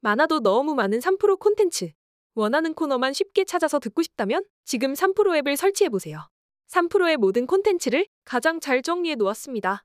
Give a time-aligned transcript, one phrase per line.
[0.00, 1.90] 많아도 너무 많은 3프로 콘텐츠.
[2.34, 6.28] 원하는 코너만 쉽게 찾아서 듣고 싶다면 지금 3프로 앱을 설치해보세요.
[6.70, 9.84] 3프로의 모든 콘텐츠를 가장 잘 정리해 놓았습니다.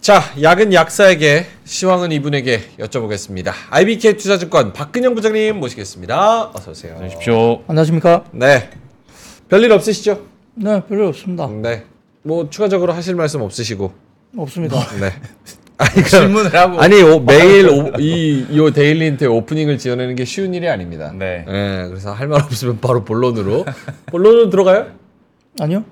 [0.00, 3.52] 자, 약은 약사에게, 시황은 이분에게 여쭤보겠습니다.
[3.70, 6.50] IBK 투자증권 박근형 부장님 모시겠습니다.
[6.54, 6.94] 어서 오세요.
[6.94, 7.64] 안녕하십시오.
[7.66, 8.24] 안녕하십니까?
[8.32, 8.70] 네.
[9.48, 10.26] 별일 없으시죠?
[10.54, 11.48] 네, 별로 없습니다.
[11.48, 11.84] 네.
[12.22, 13.92] 뭐 추가적으로 하실 말씀 없으시고.
[14.36, 14.76] 없습니다.
[15.00, 15.10] 네.
[15.80, 16.80] 아니, 질문을 하고.
[16.80, 21.12] 아니 오, 매일 오, 이, 이 데일리 힌트 오프닝을 지어내는 게 쉬운 일이 아닙니다.
[21.18, 21.44] 네.
[21.48, 23.64] 예, 그래서 할 말 없으면 바로 본론으로.
[24.06, 24.86] 본론으로 들어가요?
[25.60, 25.84] 아니요?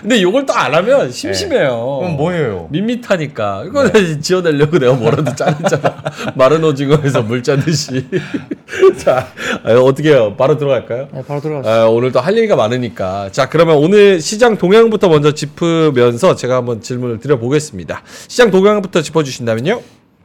[0.00, 1.98] 근데 이걸 또 안 하면 심심해요.
[2.00, 2.68] 그럼 뭐예요?
[2.70, 3.64] 밋밋하니까.
[3.66, 6.02] 이거는 지어내려고 내가 뭐라도 짜냈잖아.
[6.36, 8.06] 마른 오징어에서 물 짜듯이.
[8.98, 9.28] 자,
[9.64, 10.34] 아, 어떻게 해요?
[10.36, 11.08] 바로 들어갈까요?
[11.12, 11.70] 네, 바로 들어가시죠.
[11.70, 13.30] 아, 오늘 또 할 얘기가 많으니까.
[13.32, 18.02] 자, 그러면 오늘 시장 동향부터 먼저 짚으면서 제가 한번 질문을 드려보겠습니다.
[18.28, 19.80] 시장 동향부터 짚어주신다면요?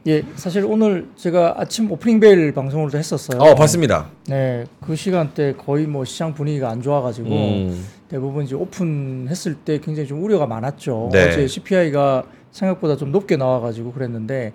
[0.06, 3.40] 예, 사실 오늘 제가 아침 오프닝 벨 방송을 했었어요.
[3.42, 4.08] 어, 봤습니다.
[4.26, 7.84] 네, 그 시간대 거의 뭐 시장 분위기가 안 좋아가지고 음.
[8.08, 11.10] 대부분 이제 오픈했을 때 굉장히 좀 우려가 많았죠.
[11.12, 11.28] 네.
[11.28, 14.54] 어제 CPI가 생각보다 좀 높게 나와가지고 그랬는데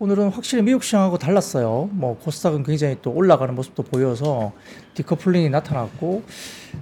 [0.00, 1.88] 오늘은 확실히 미국 시장하고 달랐어요.
[1.92, 4.52] 뭐 코스닥은 굉장히 또 올라가는 모습도 보여서
[4.94, 6.22] 디커플링이 나타났고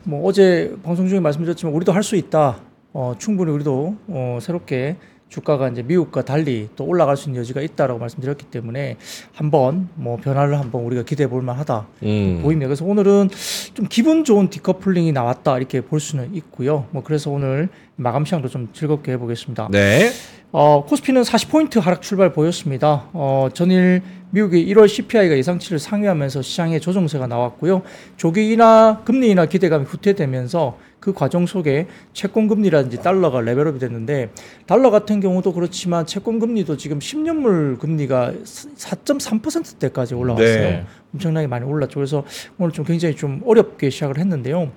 [0.04, 2.60] 뭐 어제 방송 중에 말씀드렸지만 우리도 할 수 있다.
[2.94, 4.96] 어, 충분히 우리도 어, 새롭게
[5.28, 8.96] 주가가 이제 미국과 달리 또 올라갈 수 있는 여지가 있다라고 말씀드렸기 때문에
[9.32, 12.40] 한번 뭐 변화를 한번 우리가 기대해 볼 만하다 음.
[12.42, 12.66] 보입니다.
[12.66, 13.28] 그래서 오늘은
[13.74, 16.86] 좀 기분 좋은 디커플링이 나왔다 이렇게 볼 수는 있고요.
[16.90, 19.68] 뭐 그래서 오늘 마감 시장도 좀 즐겁게 해보겠습니다.
[19.70, 20.10] 네.
[20.50, 23.08] 어, 코스피는 40포인트 하락 출발 보였습니다.
[23.12, 27.82] 어, 전일 미국의 1월 CPI가 예상치를 상회하면서 시장에 조정세가 나왔고요.
[28.16, 34.30] 조기 인하, 금리 인하 기대감이 후퇴되면서 그 과정 속에 채권 금리라든지 달러가 레벨업이 됐는데
[34.66, 40.70] 달러 같은 경우도 그렇지만 채권 금리도 지금 10년물 금리가 4.3%대까지 올라왔어요.
[40.70, 40.86] 네.
[41.14, 41.94] 엄청나게 많이 올랐죠.
[41.94, 42.24] 그래서
[42.58, 44.70] 오늘 좀 굉장히 좀 어렵게 시작을 했는데요.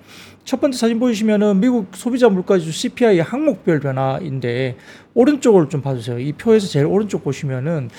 [0.44, 4.76] 첫 번째 사진 보시면은 미국 소비자 물가지수 CPI 항목별 변화인데
[5.14, 6.18] 오른쪽을 좀 봐주세요.
[6.18, 7.90] 이 표에서 제일 오른쪽 보시면은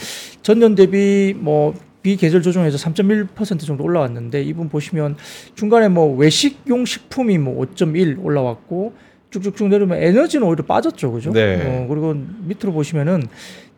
[0.42, 5.16] 전년 대비 뭐 비계절 조정에서 3.1% 정도 올라왔는데 이분 보시면
[5.56, 8.94] 중간에 뭐 외식용 식품이 뭐 5.1 올라왔고
[9.32, 11.32] 쭉쭉쭉 내려오면 에너지는 오히려 빠졌죠, 그죠?
[11.32, 11.62] 네.
[11.66, 13.24] 어, 그리고 밑으로 보시면은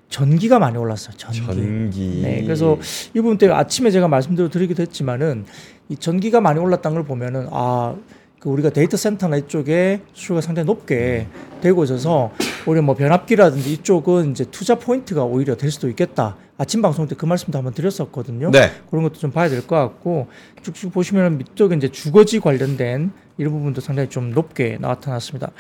[0.10, 1.16] 전기가 많이 올랐어요.
[1.18, 1.42] 전기.
[1.46, 2.22] 전기.
[2.24, 2.78] 네, 그래서
[3.14, 5.46] 이 부분 때문에 아침에 제가 말씀드려 드리기도 했지만은
[5.90, 7.96] 이 전기가 많이 올랐다는 걸 보면은 아,
[8.40, 11.28] 그 우리가 데이터 센터나 이쪽에 수요가 상당히 높게
[11.62, 12.32] 되고 있어서
[12.66, 16.36] 오히려 뭐 변압기라든지 이쪽은 이제 투자 포인트가 오히려 될 수도 있겠다.
[16.58, 18.50] 아침 방송 때 그 말씀도 한번 드렸었거든요.
[18.52, 18.72] 네.
[18.90, 20.28] 그런 것도 좀 봐야 될 것 같고
[20.64, 25.52] 쭉쭉 보시면 밑쪽에 이제 주거비 관련된 이런 부분도 상당히 좀 높게 나타났습니다.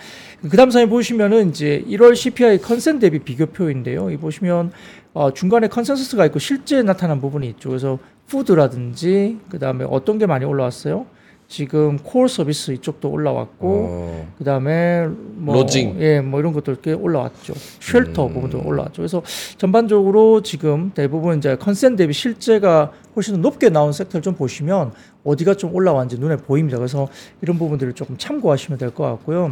[0.41, 4.09] 그 다음 사진 보시면은 이제 1월 CPI 컨센 대비 비교표인데요.
[4.11, 4.71] 이 보시면
[5.13, 7.69] 어, 중간에 컨센서스가 있고 실제 나타난 부분이 있죠.
[7.69, 11.05] 그래서 food라든지 그 다음에 어떤 게 많이 올라왔어요?
[11.47, 14.33] 지금 core service 이쪽도 올라왔고 어.
[14.37, 15.97] 그다음에 뭐 lodging.
[16.01, 17.53] 예, 뭐 이런 것들 꽤 올라왔죠.
[17.79, 18.33] shelter 음.
[18.33, 18.93] 부분도 올라왔죠.
[18.97, 19.21] 그래서
[19.57, 24.91] 전반적으로 지금 대부분 이제 컨센 대비 실제가 훨씬 더 높게 나온 섹터를 좀 보시면
[25.23, 26.77] 어디가 좀 올라왔는지 눈에 보입니다.
[26.77, 27.07] 그래서
[27.41, 29.51] 이런 부분들을 조금 참고하시면 될 것 같고요.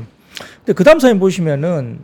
[0.57, 1.99] 근데 그다음 사진 보시면은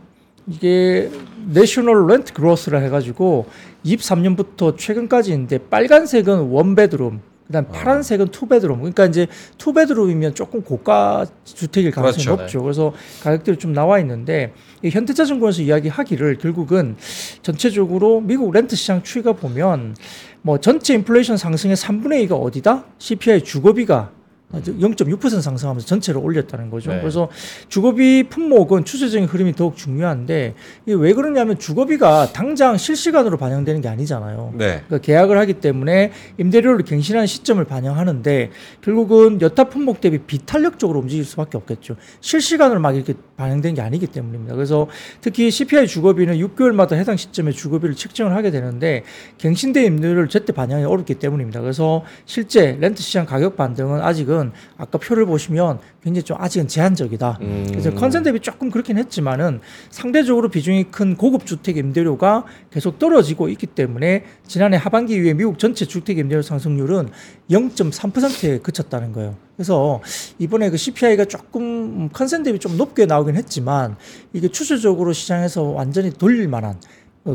[0.46, 1.10] 이게
[1.48, 3.46] national rent growth라 해가지고
[3.84, 8.78] 23년부터 최근까지인데 빨간색은 one bedroom 그다음 파란색은 two bedroom.
[8.78, 9.26] 그러니까 이제
[9.58, 12.42] two bedroom이면 조금 고가 주택일 가능성이 그렇죠.
[12.42, 12.62] 높죠.
[12.62, 12.92] 그래서
[13.24, 14.52] 가격들이 좀 나와 있는데
[14.84, 16.96] 이 현대차증권에서 이야기하기를 결국은
[17.42, 19.96] 전체적으로 미국 렌트 시장 추이가 보면
[20.42, 22.84] 뭐 전체 인플레이션 상승의 3분의 2가 어디다?
[22.98, 24.12] CPI 주거비가
[24.52, 26.90] 0.6% 상승하면서 전체를 올렸다는 거죠.
[26.90, 27.00] 네.
[27.00, 27.28] 그래서
[27.68, 30.54] 주거비 품목은 추세적인 흐름이 더욱 중요한데
[30.86, 34.54] 이게 왜 그러냐면 주거비가 당장 실시간으로 반영되는 게 아니잖아요.
[34.56, 34.82] 네.
[34.86, 38.50] 그러니까 계약을 하기 때문에 임대료를 갱신하는 시점을 반영하는데
[38.82, 41.96] 결국은 여타 품목 대비 비탄력적으로 움직일 수밖에 없겠죠.
[42.20, 44.54] 실시간으로 막 이렇게 반영된 게 아니기 때문입니다.
[44.54, 44.88] 그래서
[45.20, 49.04] 특히 CPI 주거비는 6개월마다 해당 시점에 주거비를 책정을 하게 되는데
[49.38, 51.60] 갱신된 임대료를 제때 반영이 어렵기 때문입니다.
[51.60, 54.39] 그래서 실제 렌트 시장 가격 반등은 아직은
[54.76, 57.38] 아까 표를 보시면 굉장히 좀 아직은 제한적이다.
[57.40, 57.66] 음.
[57.68, 59.60] 그래서 컨센 대비 조금 그렇긴 했지만은
[59.90, 65.84] 상대적으로 비중이 큰 고급 주택 임대료가 계속 떨어지고 있기 때문에 지난해 하반기 이후에 미국 전체
[65.84, 67.08] 주택 임대료 상승률은
[67.50, 69.36] 0.3%에 그쳤다는 거예요.
[69.56, 70.00] 그래서
[70.38, 73.96] 이번에 그 CPI가 조금 컨센 대비 좀 높게 나오긴 했지만
[74.32, 76.76] 이게 추세적으로 시장에서 완전히 돌릴 만한 어,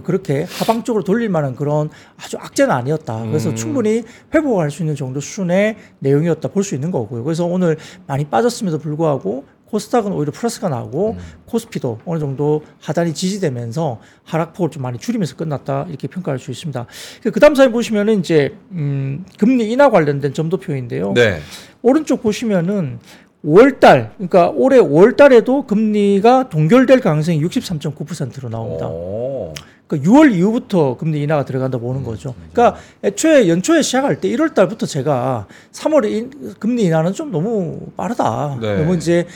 [0.03, 3.23] 그렇게 하방적으로 돌릴 만한 그런 아주 악재는 아니었다.
[3.25, 3.55] 그래서 음.
[3.55, 4.03] 충분히
[4.33, 7.23] 회복할 수 있는 정도 수준의 내용이었다 볼 수 있는 거고요.
[7.23, 7.77] 그래서 오늘
[8.07, 11.17] 많이 빠졌음에도 불구하고 코스닥은 오히려 플러스가 나고 음.
[11.45, 16.85] 코스피도 어느 정도 하단이 지지되면서 하락폭을 좀 많이 줄이면서 끝났다 이렇게 평가할 수 있습니다.
[17.31, 21.13] 그 다음 사진 보시면은 이제 음, 금리 인하 관련된 점도표인데요.
[21.13, 21.39] 네.
[21.83, 22.99] 오른쪽 보시면은
[23.45, 28.87] 5월달 그러니까 올해 5월달에도 금리가 동결될 가능성이 63.9%로 나옵니다.
[28.87, 29.53] 오.
[29.87, 32.33] 그러니까 6월 이후부터 금리 인하가 들어간다 보는 음, 거죠.
[32.51, 38.57] 그러니까 애초에 연초에 시작할 때 1월 달부터 제가 3월에 인, 금리 인하는 좀 너무 빠르다.
[38.61, 38.77] 네.
[38.77, 39.27] 너무 이제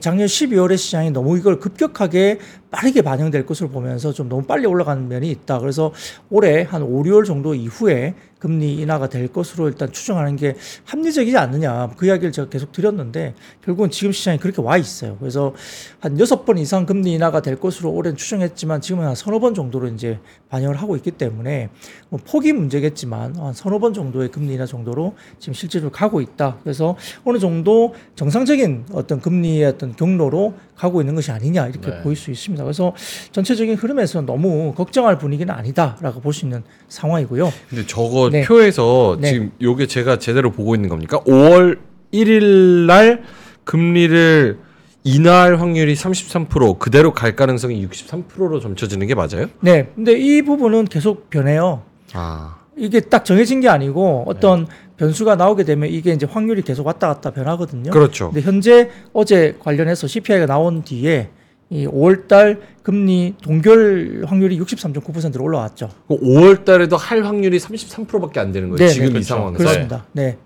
[0.00, 2.38] 작년 12월에 시장이 너무 이걸 급격하게
[2.72, 5.60] 빠르게 반영될 것으로 보면서 좀 너무 빨리 올라가는 면이 있다.
[5.60, 5.92] 그래서
[6.30, 11.90] 올해 한 5, 6월 정도 이후에 금리 인하가 될 것으로 일단 추정하는 게 합리적이지 않느냐.
[11.96, 13.34] 그 이야기를 제가 계속 드렸는데
[13.64, 15.16] 결국은 지금 시장이 그렇게 와 있어요.
[15.20, 15.54] 그래서
[16.00, 19.86] 한 여섯 번 이상 금리 인하가 될 것으로 올해는 추정했지만 지금은 한 서너 번 정도로
[19.88, 21.68] 이제 반영을 하고 있기 때문에
[22.08, 26.56] 뭐 폭이 문제겠지만 한 서너 번 정도의 금리 인하 정도로 지금 실제로 가고 있다.
[26.64, 32.02] 그래서 어느 정도 정상적인 어떤 금리의 어떤 경로로 가고 있는 것이 아니냐 이렇게 네.
[32.02, 32.64] 보일 수 있습니다.
[32.64, 32.94] 그래서
[33.32, 37.52] 전체적인 흐름에서 너무 걱정할 분위기는 아니다라고 볼 수 있는 상황이고요.
[37.68, 38.42] 근데 저거 네.
[38.42, 39.32] 표에서 네.
[39.32, 41.20] 지금 요게 제가 제대로 보고 있는 겁니까?
[41.20, 41.78] 5월
[42.12, 43.22] 1일 날
[43.64, 44.58] 금리를
[45.04, 49.46] 인하할 확률이 33% 그대로 갈 가능성이 63%로 점쳐지는 게 맞아요?
[49.60, 51.82] 네, 근데 이 부분은 계속 변해요.
[52.12, 52.61] 아.
[52.76, 54.66] 이게 딱 정해진 게 아니고 어떤
[54.96, 57.90] 변수가 나오게 되면 이게 이제 확률이 계속 왔다 갔다 변하거든요.
[57.90, 58.30] 그렇죠.
[58.30, 61.28] 근데 현재 어제 관련해서 CPI가 나온 뒤에
[61.70, 65.88] 이 5월 달 금리 동결 확률이 63.9%로 올라왔죠.
[66.08, 68.76] 5월 달에도 할 확률이 33%밖에 안 되는 거예요.
[68.76, 69.58] 네, 지금 네, 이 상황에서.
[69.58, 70.06] 그렇습니다.
[70.12, 70.36] 네.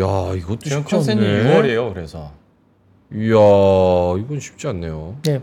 [0.00, 1.14] 야, 이것도 쉽지 않네.
[1.14, 1.94] 6월이에요.
[1.94, 2.32] 그래서
[3.14, 5.16] 이야, 이건 쉽지 않네요.
[5.22, 5.40] 네.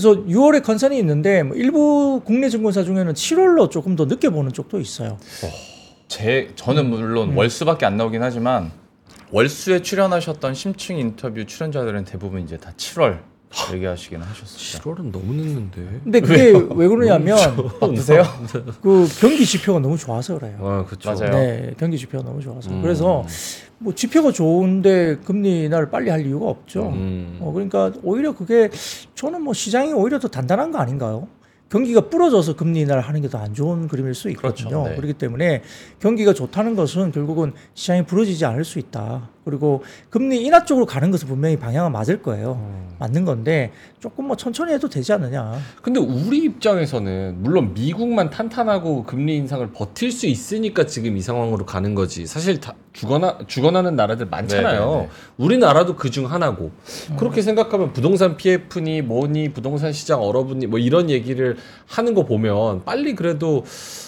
[0.00, 4.80] 그래서 6월에 컨센이 있는데 뭐 일부 국내 증권사 중에는 7월로 조금 더 늦게 보는 쪽도
[4.80, 5.18] 있어요.
[6.08, 7.36] 제 저는 물론 음.
[7.36, 8.72] 월수밖에 안 나오긴 하지만
[9.30, 13.18] 월수에 출연하셨던 심층 인터뷰 출연자들은 대부분 이제 다 7월
[13.74, 14.80] 얘기하시긴 하셨어요.
[14.80, 16.00] 7월은 너무 늦는데.
[16.02, 17.36] 근데 그게 왜 그러냐면
[17.78, 18.22] 바쁘세요?
[18.80, 20.56] 그 경기 지표가 너무 좋아서 그래요.
[20.60, 21.10] 아, 그렇죠.
[21.12, 21.30] 맞아요.
[21.32, 22.70] 네, 경기 지표가 너무 좋아서.
[22.70, 22.80] 음.
[22.80, 23.24] 그래서
[23.82, 26.90] 뭐 지표가 좋은데 금리 인하를 빨리 할 이유가 없죠.
[26.90, 27.38] 음.
[27.40, 28.68] 어, 그러니까 오히려 그게
[29.14, 31.28] 저는 뭐 시장이 오히려 더 단단한 거 아닌가요?
[31.70, 34.68] 경기가 부러져서 금리 인하를 하는 게 더 안 좋은 그림일 수 있거든요.
[34.68, 34.96] 그렇죠, 네.
[34.96, 35.62] 그렇기 때문에
[36.00, 39.30] 경기가 좋다는 것은 결국은 시장이 부러지지 않을 수 있다.
[39.44, 42.52] 그리고 금리 인하 쪽으로 가는 것은 분명히 방향은 맞을 거예요.
[42.60, 42.90] 음.
[42.98, 45.54] 맞는 건데 조금 뭐 천천히 해도 되지 않느냐.
[45.82, 51.94] 근데 우리 입장에서는 물론 미국만 탄탄하고 금리 인상을 버틸 수 있으니까 지금 이 상황으로 가는
[51.94, 52.26] 거지.
[52.26, 54.86] 사실 다 죽어나 죽어나는 나라들 많잖아요.
[54.90, 55.08] 네네네.
[55.38, 56.72] 우리나라도 그 중 하나고.
[57.16, 61.56] 그렇게 생각하면 부동산 PF니 뭐니 부동산 시장 얼어붙니 뭐 이런 얘기를
[61.86, 63.64] 하는 거 보면 빨리 그래도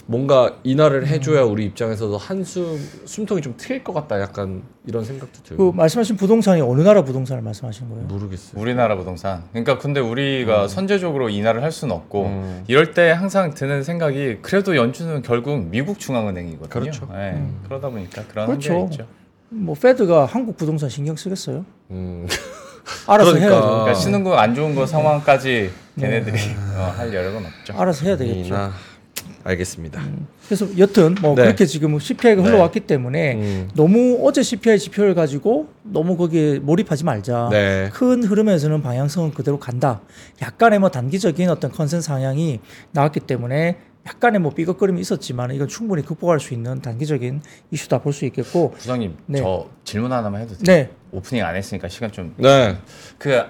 [0.07, 4.21] 뭔가 인하를 해줘야 우리 입장에서도 한숨 숨통이 좀 트일 것 같다.
[4.21, 5.73] 약간 이런 생각 도그 들고.
[5.73, 8.05] 말씀하신 부동산이 어느 나라 부동산을 말씀하시는 거예요?
[8.07, 8.61] 모르겠어요.
[8.61, 9.45] 우리나라 부동산.
[9.51, 12.65] 그러니까 근데 우리가 선제적으로 인하를 할 수는 없고 음.
[12.67, 16.69] 이럴 때 항상 드는 생각이 그래도 연준은 결국 미국 중앙은행이거든요.
[16.69, 17.09] 그렇죠.
[17.13, 17.61] 네, 음.
[17.65, 18.73] 그러다 보니까 그런 그렇죠.
[18.73, 19.07] 한계가 있죠.
[19.51, 21.65] 뭐 페드가 한국 부동산 신경 쓰겠어요?
[21.91, 22.27] 음.
[23.07, 23.53] 알아서 그러니까.
[23.55, 23.69] 해야죠.
[23.69, 26.07] 그러니까 신흥국 안 좋은 거 상황까지 네.
[26.07, 26.37] 걔네들이
[26.77, 27.79] 어, 할 여력은 없죠.
[27.79, 28.49] 알아서 해야 되겠죠.
[28.55, 28.73] 인하.
[29.45, 30.01] 알겠습니다.
[30.47, 31.43] 그래서 여튼 뭐 네.
[31.45, 32.49] 그렇게 지금 CPI가 네.
[32.49, 33.69] 흘러왔기 때문에 음.
[33.75, 37.49] 너무 어제 CPI 지표를 가지고 너무 거기에 몰입하지 말자.
[37.51, 37.89] 네.
[37.93, 40.01] 큰 흐름에서는 방향성은 그대로 간다.
[40.43, 42.61] 약간의 뭐 단기적인 어떤 컨센 상향이
[42.91, 47.41] 나왔기 때문에 약간의 뭐 삐걱거림이 있었지만 이건 충분히 극복할 수 있는 단기적인
[47.71, 48.73] 이슈다 볼 수 있겠고.
[48.73, 49.39] 부장님 네.
[49.39, 50.65] 저 질문 하나만 해도 돼요?
[50.67, 50.91] 네.
[51.13, 52.77] 오프닝 안 했으니까 시간 좀 네.
[53.17, 53.41] 그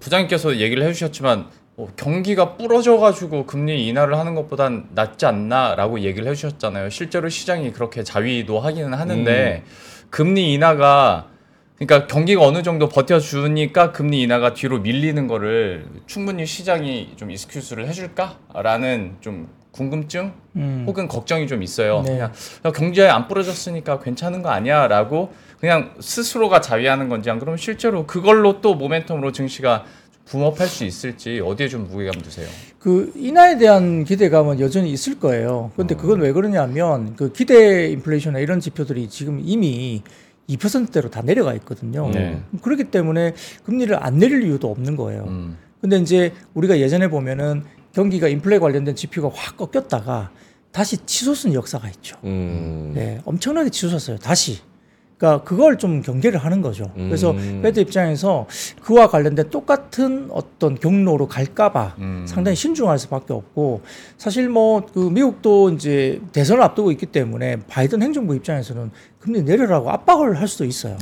[0.00, 6.90] 부장님께서 얘기를 해주셨지만 어, 경기가 부러져가지고 금리 인하를 하는 것보단 낫지 않나라고 얘기를 해주셨잖아요.
[6.90, 9.64] 실제로 시장이 그렇게 자위도 하기는 하는데
[10.10, 11.26] 금리 인하가
[11.76, 19.16] 그러니까 경기가 어느 정도 버텨주니까 금리 인하가 뒤로 밀리는 거를 충분히 시장이 좀 이스큐스를 해줄까라는
[19.20, 20.84] 좀 궁금증 음.
[20.86, 22.02] 혹은 걱정이 좀 있어요.
[22.02, 22.12] 네.
[22.12, 22.32] 그냥
[22.64, 28.60] 야, 경제 안 부러졌으니까 괜찮은 거 아니야라고 그냥 스스로가 자위하는 건지 안 그러면 실제로 그걸로
[28.60, 29.84] 또 모멘텀으로 증시가
[30.26, 32.48] 붐업할 수 있을지 어디에 좀 무게감 두세요?
[32.78, 35.70] 그 인하에 대한 기대감은 여전히 있을 거예요.
[35.74, 40.02] 그런데 그건 왜 그러냐면 그 기대 인플레이션이나 이런 지표들이 지금 이미
[40.48, 42.10] 2%대로 다 내려가 있거든요.
[42.10, 42.42] 네.
[42.62, 45.24] 그렇기 때문에 금리를 안 내릴 이유도 없는 거예요.
[45.28, 45.56] 음.
[45.80, 50.30] 근데 이제 우리가 예전에 보면은 경기가 인플레 관련된 지표가 확 꺾였다가
[50.72, 52.16] 다시 치솟은 역사가 있죠.
[52.24, 52.92] 음.
[52.94, 54.18] 네, 엄청나게 치솟았어요.
[54.18, 54.58] 다시.
[55.16, 56.90] 그러니까 그걸 좀 경계를 하는 거죠.
[56.94, 57.60] 그래서 음.
[57.62, 58.46] 페드 입장에서
[58.82, 62.24] 그와 관련된 똑같은 어떤 경로로 갈까봐 음.
[62.26, 63.82] 상당히 신중할 수밖에 없고
[64.18, 70.40] 사실 뭐 그 미국도 이제 대선을 앞두고 있기 때문에 바이든 행정부 입장에서는 금리 내려라고 압박을
[70.40, 70.96] 할 수도 있어요.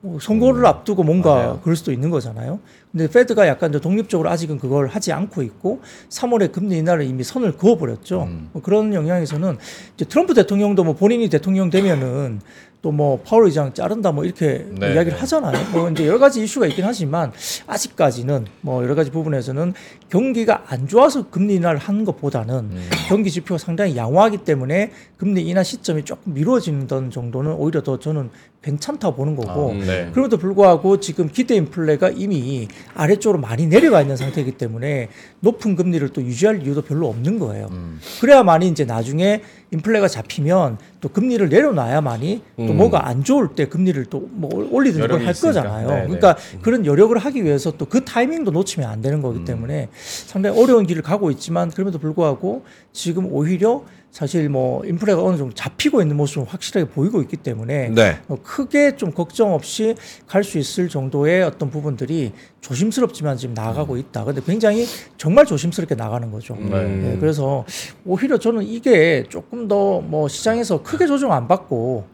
[0.00, 1.60] 뭐 선거를 앞두고 뭔가 맞아요.
[1.62, 2.60] 그럴 수도 있는 거잖아요.
[2.92, 7.56] 근데 페드가 약간 이제 독립적으로 아직은 그걸 하지 않고 있고 3월에 금리 인하를 이미 선을
[7.56, 8.24] 그어버렸죠.
[8.24, 8.50] 음.
[8.52, 9.56] 뭐 그런 영향에서는
[9.94, 12.40] 이제 트럼프 대통령도 뭐 본인이 대통령 되면은
[12.82, 15.20] 또 뭐 파월 의장 자른다 뭐 이렇게 네, 이야기를 네.
[15.20, 15.70] 하잖아요.
[15.72, 17.30] 뭐 이제 여러 가지 이슈가 있긴 하지만
[17.66, 19.74] 아직까지는 뭐 여러 가지 부분에서는
[20.08, 22.88] 경기가 안 좋아서 금리 인하를 하는 것보다는 음.
[23.08, 28.30] 경기 지표가 상당히 양호하기 때문에 금리 인하 시점이 조금 미뤄지는 정도는 오히려 더 저는
[28.62, 30.10] 괜찮다고 보는 거고 아, 네.
[30.12, 35.08] 그럼에도 불구하고 지금 기대 인플레가 이미 아래쪽으로 많이 내려가 있는 상태이기 때문에
[35.40, 37.68] 높은 금리를 또 유지할 이유도 별로 없는 거예요.
[37.70, 38.00] 음.
[38.20, 42.76] 그래야만이 이제 나중에 인플레가 잡히면 또 금리를 내려놔야만이 또 음.
[42.76, 45.34] 뭐가 안 좋을 때 금리를 또 뭐 올리든 여력이 걸 할.
[45.34, 45.88] 거잖아요.
[45.88, 46.02] 네, 네.
[46.04, 50.86] 그러니까 그런 여력을 하기 위해서 또 그 타이밍도 놓치면 안 되는 거기 때문에 상당히 어려운
[50.86, 52.62] 길을 가고 있지만 그럼에도 불구하고
[52.92, 53.84] 지금 오히려
[54.16, 58.16] 사실 뭐 인플레가 어느 정도 잡히고 있는 모습을 확실하게 보이고 있기 때문에 네.
[58.28, 59.94] 어, 크게 좀 걱정 없이
[60.26, 62.32] 갈 수 있을 정도의 어떤 부분들이
[62.62, 64.24] 조심스럽지만 지금 나아가고 있다.
[64.24, 64.86] 근데 굉장히
[65.18, 66.54] 정말 조심스럽게 나가는 거죠.
[66.54, 67.12] 음.
[67.12, 67.66] 예, 그래서
[68.06, 72.04] 오히려 저는 이게 조금 더 뭐 시장에서 크게 조정 안 받고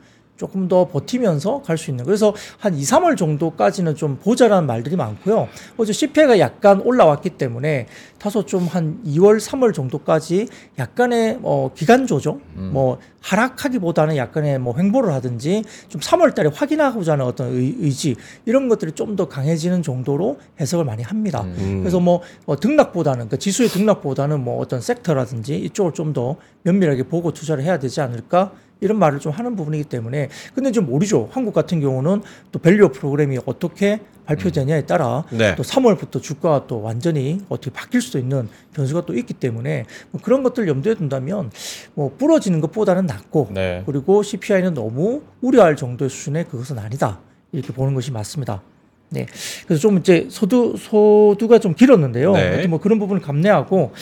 [0.42, 2.04] 조금 더 버티면서 갈 수 있는.
[2.04, 5.46] 그래서 한 2, 3월 정도까지는 좀 보자라는 말들이 많고요.
[5.76, 7.86] 어제 CPI가 약간 올라왔기 때문에
[8.18, 12.40] 다소 좀 한 2월, 3월 정도까지 약간의 어, 기간 조정,
[12.72, 18.68] 뭐 하락하기보다는 약간의 뭐 횡보를 하든지 좀 3월 달에 확인하고자 하는 어떤 의, 의지 이런
[18.68, 21.42] 것들이 좀 더 강해지는 정도로 해석을 많이 합니다.
[21.42, 21.80] 음.
[21.80, 27.32] 그래서 뭐 어, 등락보다는 그 지수의 등락보다는 뭐 어떤 섹터라든지 이쪽을 좀 더 면밀하게 보고
[27.32, 31.28] 투자를 해야 되지 않을까 이런 말을 좀 하는 부분이기 때문에 근데 좀 모르죠.
[31.30, 35.54] 한국 같은 경우는 또 value 프로그램이 어떻게 발표되냐에 따라 네.
[35.54, 40.42] 또 3월부터 주가가 또 완전히 어떻게 바뀔 수도 있는 변수가 또 있기 때문에 뭐 그런
[40.42, 41.50] 것들 염두에 둔다면
[41.94, 43.82] 뭐 부러지는 것보다는 낫고 네.
[43.86, 47.20] 그리고 CPI는 너무 우려할 정도의 수준의 그것은 아니다
[47.52, 48.62] 이렇게 보는 것이 맞습니다.
[49.10, 49.26] 네,
[49.66, 52.32] 그래서 좀 이제 소두 소두가 좀 길었는데요.
[52.32, 52.66] 네.
[52.66, 53.92] 뭐 그런 부분을 감내하고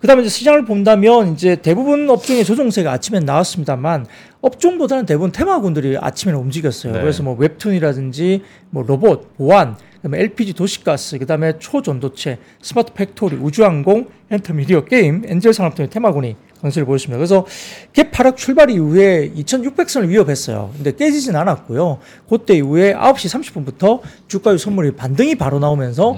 [0.00, 4.06] 그다음에 이제 시장을 본다면 이제 대부분 업종의 조정세가 아침에 나왔습니다만
[4.40, 6.92] 업종보다는 대부분 테마군들이 아침에는 움직였어요.
[6.92, 7.00] 네.
[7.00, 14.84] 그래서 뭐 웹툰이라든지 뭐 로봇, 보안, 그다음에 LPG 도시가스, 그다음에 초전도체, 스마트 팩토리, 우주항공, 엔터미디어
[14.84, 17.18] 게임, 엔젤 산업 등의 테마군이 강세를 보였습니다.
[17.18, 17.46] 그래서
[17.92, 20.70] 갭 하락 출발 이후에 2,600선을 위협했어요.
[20.74, 21.98] 근데 깨지진 않았고요.
[22.28, 26.16] 그때 이후에 9시 30분부터 주가의 선물이 반등이 바로 나오면서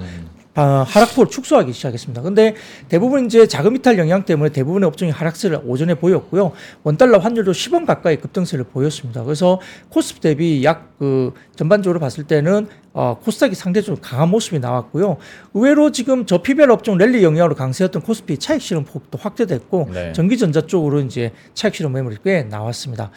[0.61, 2.21] 아, 하락폭을 축소하기 시작했습니다.
[2.21, 2.55] 근데
[2.91, 6.53] 대부분 이제 자금 이탈 영향 때문에 대부분의 업종이 하락세를 오전에 보였고요.
[6.83, 9.25] 원달러 환율도 10원 가까이 급등세를 보였습니다.
[9.25, 15.17] 그래서 코스피 대비 약 그 전반적으로 봤을 때는 어, 코스닥이 상대적으로 강한 모습이 나왔고요.
[15.55, 20.13] 의외로 지금 저PBR 업종 랠리 영향으로 강세였던 코스피 차익 실현 폭도 확대됐고 네.
[20.13, 23.11] 전기전자 쪽으로 이제 차익 실현 매물이 꽤 나왔습니다.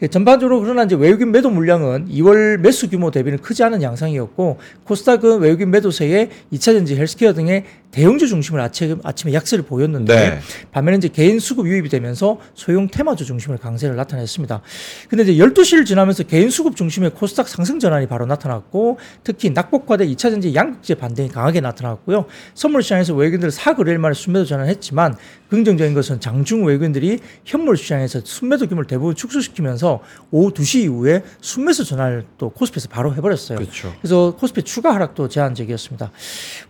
[0.00, 5.40] 예, 전반적으로 그러나 이제 외국인 매도 물량은 2월 매수 규모 대비는 크지 않은 양상이었고 코스닥은
[5.40, 10.40] 외국인 매도세에 2차전지 헬스케어 등의 대형주 중심을 아침, 아침에 약세를 보였는데 네.
[10.72, 14.60] 반면에 이제 개인 수급 유입이 되면서 소형 테마주 중심을 강세를 나타냈습니다.
[15.08, 20.30] 근데 이제 12시를 지나면서 개인 수급 중심의 코스닥 상승 전환이 바로 나타났고 특히 낙폭과대 2차
[20.30, 22.26] 전지 양극재 반등이 강하게 나타났고요.
[22.54, 25.16] 선물 시장에서 외국인들 사거래일 만에 순매도 전환했지만
[25.48, 32.26] 긍정적인 것은 장중 외국인들이 현물 시장에서 순매도 규모를 대부분 축소시키면서 오후 2시 이후에 순매수 전환을
[32.36, 33.58] 또 코스피에서 바로 해버렸어요.
[33.58, 33.94] 그렇죠.
[34.00, 36.10] 그래서 코스피 추가 하락도 제한적이었습니다.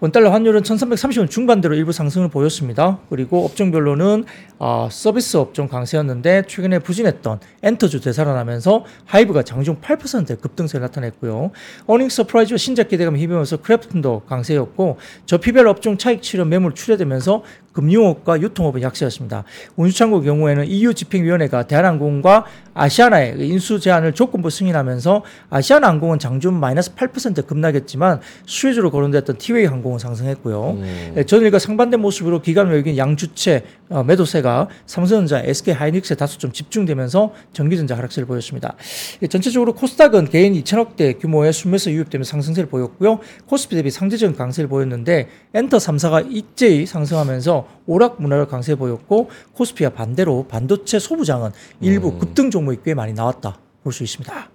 [0.01, 2.99] 원달러 환율은 1330원 중반대로 일부 상승을 보였습니다.
[3.09, 4.25] 그리고 업종별로는
[4.59, 11.53] 어, 서비스 업종 강세였는데 최근에 부진했던 엔터주 되살아나면서 하이브가 장중 8%의 급등세를 나타냈고요.
[11.87, 17.43] 어닝 서프라이즈와 신작 기대감을 힘입으면서 크래프톤도 강세였고 저PBR 업종 차익 실현 매물 출회되면서
[17.79, 19.45] 금융업과 유통업은 약세였습니다.
[19.77, 27.47] 운수창고 경우에는 EU 집행위원회가 대한항공과 아시아나의 인수 제한을 조건부 승인하면서 아시아나 항공은 장중 마이너스 8%
[27.47, 30.71] 급락했지만 수혜주로 거론됐던 티웨이 항공은 상승했고요.
[30.71, 30.98] 음.
[31.17, 37.33] 예, 전일과 상반된 모습으로 기관 외국인 양주체 어, 매도세가 삼성전자, SK 하이닉스에 다소 좀 집중되면서
[37.53, 38.75] 전기전자 하락세를 보였습니다.
[39.23, 43.21] 예, 전체적으로 코스닥은 개인 2천억대 규모의 순매수 유입되면서 상승세를 보였고요.
[43.47, 50.47] 코스피 대비 상대적인 강세를 보였는데 엔터 3사가 일제히 상승하면서 오락 문화를 강세 보였고 코스피와 반대로
[50.49, 51.51] 반도체 소부장은
[51.81, 54.51] 일부 급등 종목이 꽤 많이 나왔다 볼 수 있습니다.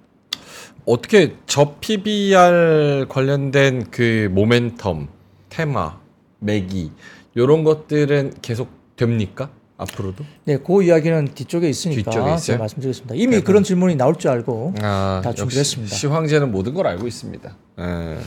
[0.86, 5.08] 어떻게 저 PBR 관련된 그 모멘텀,
[5.50, 5.98] 테마,
[6.44, 6.92] 매기
[7.36, 9.50] 이런 것들은 계속 됩니까?
[9.78, 10.24] 앞으로도?
[10.46, 12.38] 네, 그 이야기는 뒤쪽에 있으니까 뒤쪽에 있어요?
[12.38, 13.16] 제가 말씀드리겠습니다.
[13.16, 15.96] 이미 그런 질문이 나올 줄 알고 아, 다 준비했습니다.
[15.96, 17.56] 시황제는 모든 걸 알고 있습니다.
[17.80, 18.18] 예.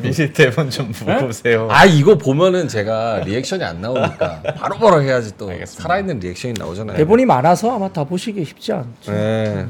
[0.00, 0.90] 미리 대본 좀
[1.20, 1.68] 보세요.
[1.70, 5.82] 아 이거 보면은 제가 리액션이 안 나오니까 바로 바로 해야지 또 알겠습니다.
[5.82, 6.96] 살아있는 리액션이 나오잖아요.
[6.96, 9.12] 대본이 많아서 아마 다 보시기 쉽지 않죠.
[9.12, 9.66] 예.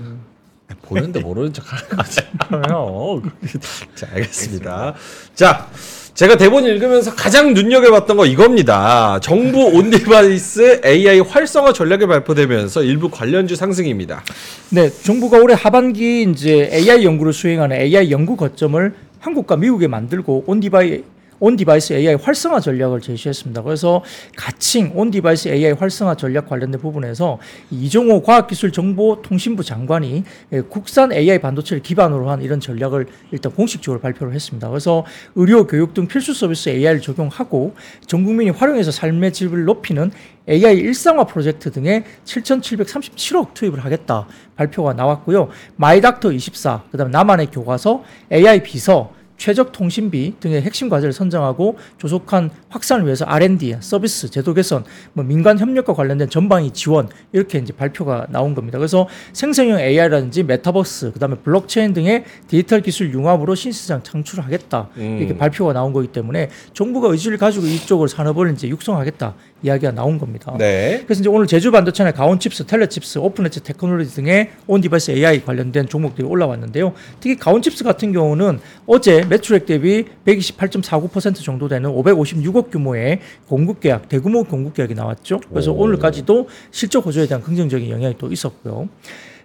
[0.83, 3.23] 보는데 모르는 척 하는 거잖아요.
[3.95, 4.95] 자, 알겠습니다.
[5.35, 5.69] 자,
[6.15, 9.19] 제가 대본 읽으면서 가장 눈여겨봤던 거 이겁니다.
[9.23, 14.23] 정부 on-device AI 활성화 전략이 발표되면서 일부 관련주 상승입니다.
[14.69, 21.03] 네, 정부가 올해 하반기 이제 AI 연구를 수행하는 AI 연구 거점을 한국과 미국에 만들고 on-devi
[21.43, 23.63] on-device AI 활성화 전략을 제시했습니다.
[23.65, 24.05] 그래서
[24.37, 27.41] 가칭 on-device AI 활성화 전략 관련된 부분에서
[27.73, 30.23] 이종호 과학기술정보통신부 장관이
[30.53, 34.69] 예, 국산 AI 반도체를 기반으로 한 이런 전략을 일단 공식적으로 발표를 했습니다.
[34.69, 37.75] 그래서 의료, 교육 등 필수 서비스 AI를 적용하고
[38.07, 40.13] 전 국민이 활용해서 삶의 질을 높이는
[40.49, 45.49] AI 일상화 프로젝트 등에 7,737억 투입을 하겠다 발표가 나왔고요.
[45.75, 49.11] 마이닥터 24, 그다음 나만의 교과서, AI 비서,
[49.43, 54.85] 최적 통신비 등의 핵심 과제를 선정하고 조속한 확산을 위해서 R&D, 서비스, 제도 개선,
[55.15, 58.79] 뭐 민간 협력과 관련된 전방위 지원 이렇게 이제 발표가 나온 겁니다.
[58.79, 64.91] 그래서 생성형 AI라든지 메타버스, 그다음에 블록체인 등의 디지털 기술 융합으로 신시장 창출하겠다.
[65.19, 70.55] 이렇게 발표가 나온 거기 때문에 정부가 의지를 가지고 이쪽을 산업을 이제 육성하겠다 이야기가 나온 겁니다.
[70.59, 71.03] 네.
[71.05, 75.45] 그래서 이제 오늘 제주 반도체나 가온 칩스, 텔레 칩스, 오픈 엣지 테크놀로지 등의 on-device AI
[75.45, 76.93] 관련된 종목들이 올라왔는데요.
[77.21, 84.09] 특히 가온 칩스 같은 경우는 어제 매출액 대비 128.49% 정도 되는 556억 규모의 공급 계약,
[84.09, 85.41] 대규모 공급 계약이 나왔죠.
[85.51, 85.83] 그래서 오.
[85.83, 88.89] 오늘까지도 실적 호조에 대한 긍정적인 영향이 또 있었고요.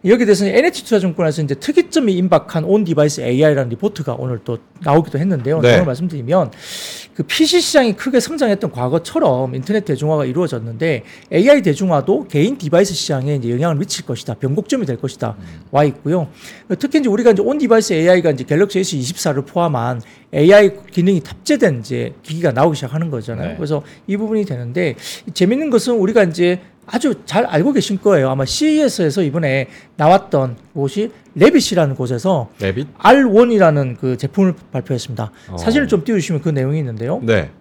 [0.07, 5.59] 여기에 대해서는 NH투자증권에서 이제 특이점이 임박한 on-device AI라는 리포트가 오늘 또 나오기도 했는데요.
[5.59, 5.69] 네.
[5.69, 6.51] 내용을 말씀드리면
[7.15, 13.49] 그 PC 시장이 크게 성장했던 과거처럼 인터넷 대중화가 이루어졌는데 AI 대중화도 개인 디바이스 시장에 이제
[13.49, 14.35] 영향을 미칠 것이다.
[14.35, 15.35] 변곡점이 될 것이다.
[15.71, 16.29] 와 있고요.
[16.79, 20.01] 특히 이제 우리가 이제 on-device AI가 이제 갤럭시 S24를 포함한
[20.33, 23.49] AI 기능이 탑재된 이제 기기가 나오기 시작하는 거잖아요.
[23.49, 23.55] 네.
[23.55, 24.95] 그래서 이 부분이 되는데
[25.33, 28.29] 재밌는 것은 우리가 이제 아주 잘 알고 계신 거예요.
[28.29, 29.67] 아마 CES에서 이번에
[29.97, 32.87] 나왔던 곳이 레빗이라는 곳에서 레빗?
[32.97, 35.31] R1이라는 그 제품을 발표했습니다.
[35.49, 35.57] 어.
[35.57, 37.19] 사진을 좀 띄워주시면 그 내용이 있는데요.
[37.21, 37.51] 네.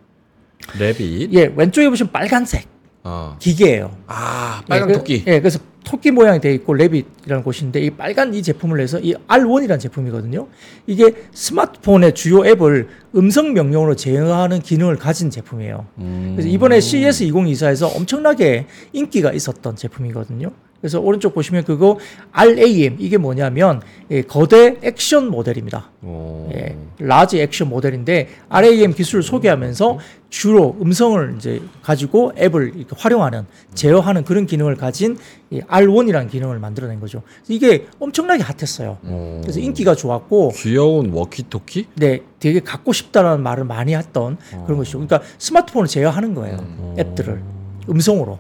[0.79, 1.33] 레빗.
[1.35, 2.67] 예, 왼쪽에 보시면 빨간색
[3.03, 3.37] 어.
[3.41, 3.97] 기계예요.
[4.07, 5.25] 아, 빨간 예, 그- 토끼.
[5.27, 9.79] 예, 그래서 토끼 모양이 돼 있고 레빗이라는 곳인데 이 빨간 이 제품을 내서 이 R1이라는
[9.79, 10.49] 제품이거든요.
[10.89, 15.87] 이게 스마트폰의 주요 앱을 음성 명령으로 제어하는 기능을 가진 제품이에요.
[15.99, 16.33] 음.
[16.35, 20.51] 그래서 이번에 CES 2024에서 엄청나게 인기가 있었던 제품이거든요.
[20.87, 21.99] 그래서 오른쪽 보시면 그거
[22.31, 25.91] LAM 이게 뭐냐면 예, 거대 액션 모델입니다.
[26.03, 26.49] 어.
[26.55, 29.99] 예, 라지 액션 모델인데 RAM 기술을 소개하면서
[30.31, 35.19] 주로 음성을 이제 가지고 앱을 이렇게 활용하는 제어하는 그런 기능을 가진
[35.51, 37.23] 이 R1이라는 기능을 만들어낸 거죠.
[37.49, 38.99] 이게 엄청나게 핫했어요.
[39.03, 39.41] 어.
[39.43, 41.87] 그래서 인기가 좋았고 귀여운 워키토키?
[41.97, 44.99] 네, 되게 갖고 싶다라는 말을 많이 했던 그런 것이죠.
[44.99, 46.95] 그러니까 스마트폰을 제어하는 거예요.
[46.97, 47.43] 앱들을
[47.89, 48.39] 음성으로.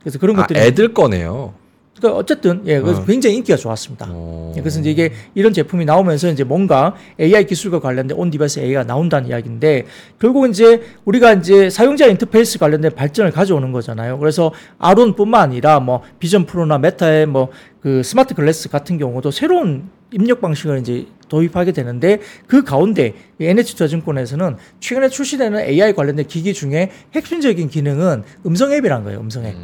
[0.00, 1.59] 그래서 그런 아, 것들이 애들 거네요.
[2.00, 3.04] 그러니까 어쨌든 예, 그래서 어.
[3.04, 4.06] 굉장히 인기가 좋았습니다.
[4.08, 4.52] 어.
[4.56, 9.28] 예, 그래서 이제 이게 이런 제품이 나오면서 이제 뭔가 AI 기술과 관련된 on-device AI가 나온다는
[9.28, 9.86] 이야기인데
[10.18, 14.18] 결국 이제 우리가 이제 사용자 인터페이스 관련된 발전을 가져오는 거잖아요.
[14.18, 20.40] 그래서 R1뿐만 아니라 뭐 비전 프로나 메타의 뭐 그 smart glass 같은 경우도 새로운 입력
[20.40, 27.68] 방식을 이제 도입하게 되는데 그 가운데 이 NH투자증권에서는 최근에 출시되는 AI 관련된 기기 중에 핵심적인
[27.68, 29.20] 기능은 음성 앱이란 거예요.
[29.20, 29.54] 음성 앱.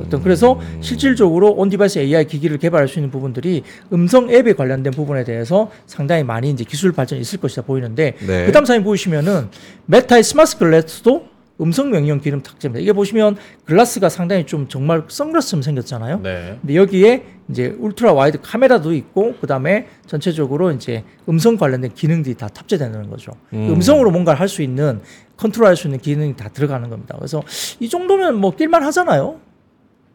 [0.00, 5.70] 어떤 그래서 실질적으로 on-device AI 기기를 개발할 수 있는 부분들이 음성 앱에 관련된 부분에 대해서
[5.86, 8.46] 상당히 많이 이제 기술 발전이 있을 것이다 보이는데 네.
[8.46, 9.48] 그다음 사진 보시면은
[9.86, 11.26] 메타의 smart glass도
[11.60, 12.80] 음성 명령 기능 탑재입니다.
[12.80, 16.20] 이게 보시면 glass가 상당히 좀 정말 선글라스처럼 생겼잖아요.
[16.22, 16.56] 네.
[16.60, 23.10] 근데 여기에 이제 ultra wide 카메라도 있고 그다음에 전체적으로 이제 음성 관련된 기능들이 다 탑재되는
[23.10, 23.32] 거죠.
[23.52, 23.70] 음.
[23.72, 25.00] 음성으로 뭔가를 할 수 있는
[25.36, 27.16] 컨트롤할 수 있는 기능이 다 들어가는 겁니다.
[27.18, 27.42] 그래서
[27.80, 29.40] 이 정도면 뭐 낄만 하잖아요.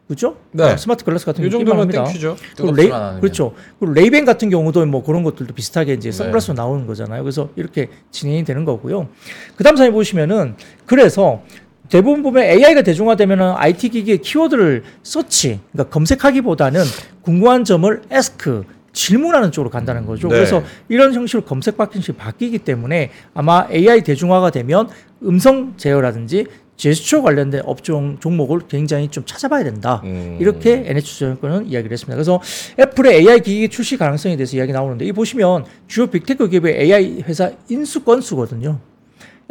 [0.08, 0.36] 그죠?
[0.52, 0.63] 네.
[0.63, 1.89] 어, smart glass 같은 이 경우 정도면.
[1.89, 2.36] thank you죠.
[2.58, 3.22] 그리고 않으면.
[3.22, 3.54] 그렇죠.
[3.80, 6.18] 그리고 레이벤 같은 경우도 뭐 그런 것들도 비슷하게 이제 네.
[6.18, 7.24] 선글라스로 나오는 거잖아요.
[7.24, 9.08] 그래서 이렇게 진행이 되는 거고요.
[9.56, 11.42] 그다음 사진 보시면은 그래서
[11.89, 16.82] 대부분 보면 AI가 대중화되면은 IT 기기의 키워드를 서치, 그러니까 검색하기보다는
[17.22, 18.63] 궁금한 점을 ask
[18.94, 20.28] 질문하는 쪽으로 간다는 거죠.
[20.28, 20.36] 네.
[20.36, 24.88] 그래서 이런 형식으로 검색 방식이 바뀌기 때문에 아마 AI 대중화가 되면
[25.24, 30.02] 음성 제어라든지 제스처 관련된 업종 종목을 굉장히 좀 찾아봐야 된다.
[30.04, 30.38] 음.
[30.40, 32.16] 이렇게 NH투자증권은 이야기를 했습니다.
[32.16, 32.42] 그래서
[32.80, 37.52] 애플의 AI 기기 출시 가능성에 대해서 이야기 나오는데 이 보시면 주요 빅테크 기업의 AI 회사
[37.70, 38.80] 인수 건수거든요.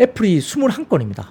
[0.01, 1.29] 애플이 21건입니다.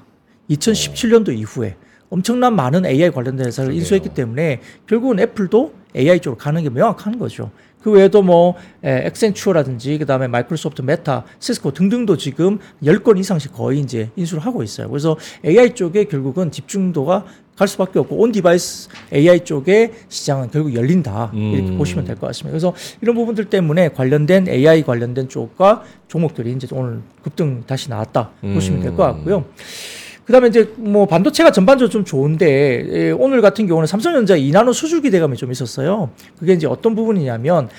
[0.49, 1.75] 2017년도 이후에
[2.10, 7.51] 엄청난 많은 AI 관련된 회사를 인수했기 때문에 결국은 애플도 AI 쪽으로 가는 게 명확한 거죠.
[7.83, 14.09] 그 외에도 뭐 에, 엑센추어라든지 그다음에 마이크로소프트, 메타, 시스코 등등도 지금 10건 이상씩 거의 이제
[14.15, 14.89] 인수를 하고 있어요.
[14.89, 21.69] 그래서 AI 쪽에 결국은 집중도가 갈 수밖에 없고 on-device AI 쪽의 시장은 결국 열린다 이렇게
[21.71, 21.77] 음.
[21.77, 22.51] 보시면 될 것 같습니다.
[22.51, 28.81] 그래서 이런 부분들 때문에 관련된 AI 관련된 쪽과 종목들이 이제 오늘 급등 다시 나왔다 보시면
[28.81, 29.45] 될 것 같고요.
[30.31, 35.35] 그다음에 이제 뭐 반도체가 전반적으로 좀 좋은데 예, 오늘 같은 경우는 삼성전자 2나노 수주 기대감이
[35.35, 36.09] 좀 있었어요.
[36.39, 37.69] 그게 이제 어떤 부분이냐면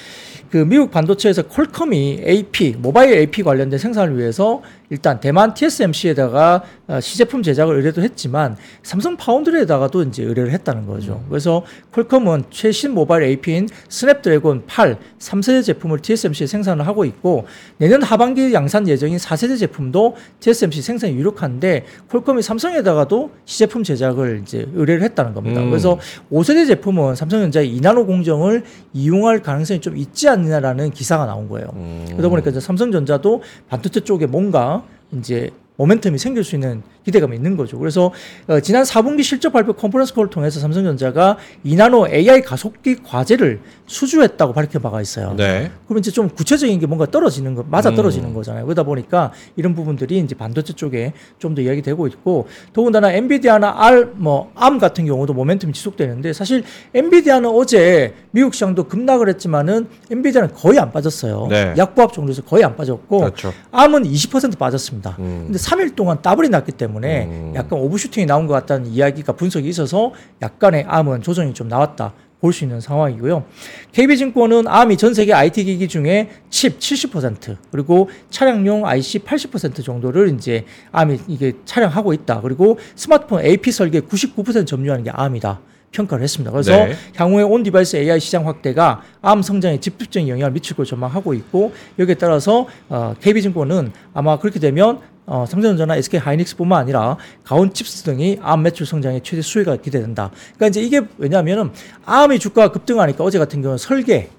[0.50, 4.60] 그 미국 반도체에서 퀄컴이 AP 모바일 AP 관련된 생산을 위해서
[4.90, 11.24] 일단 대만 TSMC에다가 어, 시제품 제작을 의뢰도 했지만 삼성 foundry에다가도 이제 의뢰를 했다는 거죠.
[11.28, 17.46] 그래서 퀄컴은 최신 모바일 AP인 스냅드래곤 8 3세대 제품을 TSMC에 생산을 하고 있고
[17.78, 25.02] 내년 하반기 양산 예정인 4세대 제품도 TSMC 생산이 유력한데 퀄컴이 삼성에다가도 시제품 제작을 이제 의뢰를
[25.02, 25.61] 했다는 겁니다.
[25.61, 25.70] 음.
[25.70, 25.98] 그래서
[26.31, 31.68] 5세대 제품은 삼성전자의 2나노 공정을 이용할 가능성이 좀 있지 않느냐라는 기사가 나온 거예요.
[31.74, 32.05] 음.
[32.09, 35.50] 그러다 보니까 이제 삼성전자도 반도체 쪽에 뭔가 이제
[35.87, 37.79] 모멘텀이 생길 수 있는 기대감이 있는 거죠.
[37.79, 38.12] 그래서
[38.49, 44.81] 어, 지난 4분기 실적 발표 컨퍼런스 콜을 통해서 삼성전자가 2나노 AI 가속기 과제를 수주했다고 밝힌
[44.81, 45.35] 바가 있어요.
[45.37, 45.71] 네.
[45.87, 48.35] 그러면 이제 좀 구체적인 게 뭔가 떨어지는 거, 맞아 떨어지는 음.
[48.35, 48.64] 거잖아요.
[48.64, 54.51] 그러다 보니까 이런 부분들이 이제 반도체 쪽에 좀 더 이야기되고 있고, 더군다나 엔비디아나 R, 뭐,
[54.59, 56.64] ARM 같은 경우도 모멘텀이 지속되는데, 사실
[56.95, 61.49] 엔비디아는 어제 미국 시장도 급락을 했지만은 엔비디아는 거의 안 빠졌어요.
[61.51, 61.75] 네.
[61.77, 63.53] 약보합 정도에서 거의 안 빠졌고, 그렇죠.
[63.79, 65.16] ARM은 20% 빠졌습니다.
[65.18, 65.42] 음.
[65.45, 67.52] 근데 3일 동안 더블이 났기 때문에 음.
[67.54, 72.12] 약간 오버슈팅이 나온 것 같다는 이야기가 분석이 있어서 약간의 암은 조정이 좀 나왔다.
[72.40, 73.44] 볼 수 있는 상황이고요.
[73.92, 80.64] KB증권은 암이 전 세계 IT 기기 중에 칩 70% 그리고 차량용 IC 80% 정도를 이제
[80.90, 82.40] 암이 이게 차지하고 있다.
[82.40, 85.61] 그리고 스마트폰 AP 설계 99% 점유하는 게 암이다.
[85.92, 86.50] 평가를 했습니다.
[86.50, 86.94] 그래서 네.
[87.16, 92.66] 향후에 on-device AI 시장 확대가 암 성장에 직접적인 영향을 미칠 것으로 전망하고 있고 여기에 따라서
[92.88, 98.87] 어, KB증권은 아마 그렇게 되면 어, 삼성전자나 SK 하이닉스뿐만 아니라 가온 칩스 등이 암 매출
[98.87, 100.30] 성장의 최대 수혜가 기대된다.
[100.56, 101.70] 그러니까 이제 이게 왜냐하면은
[102.04, 104.30] 암의 주가가 급등하니까 어제 같은 경우는 설계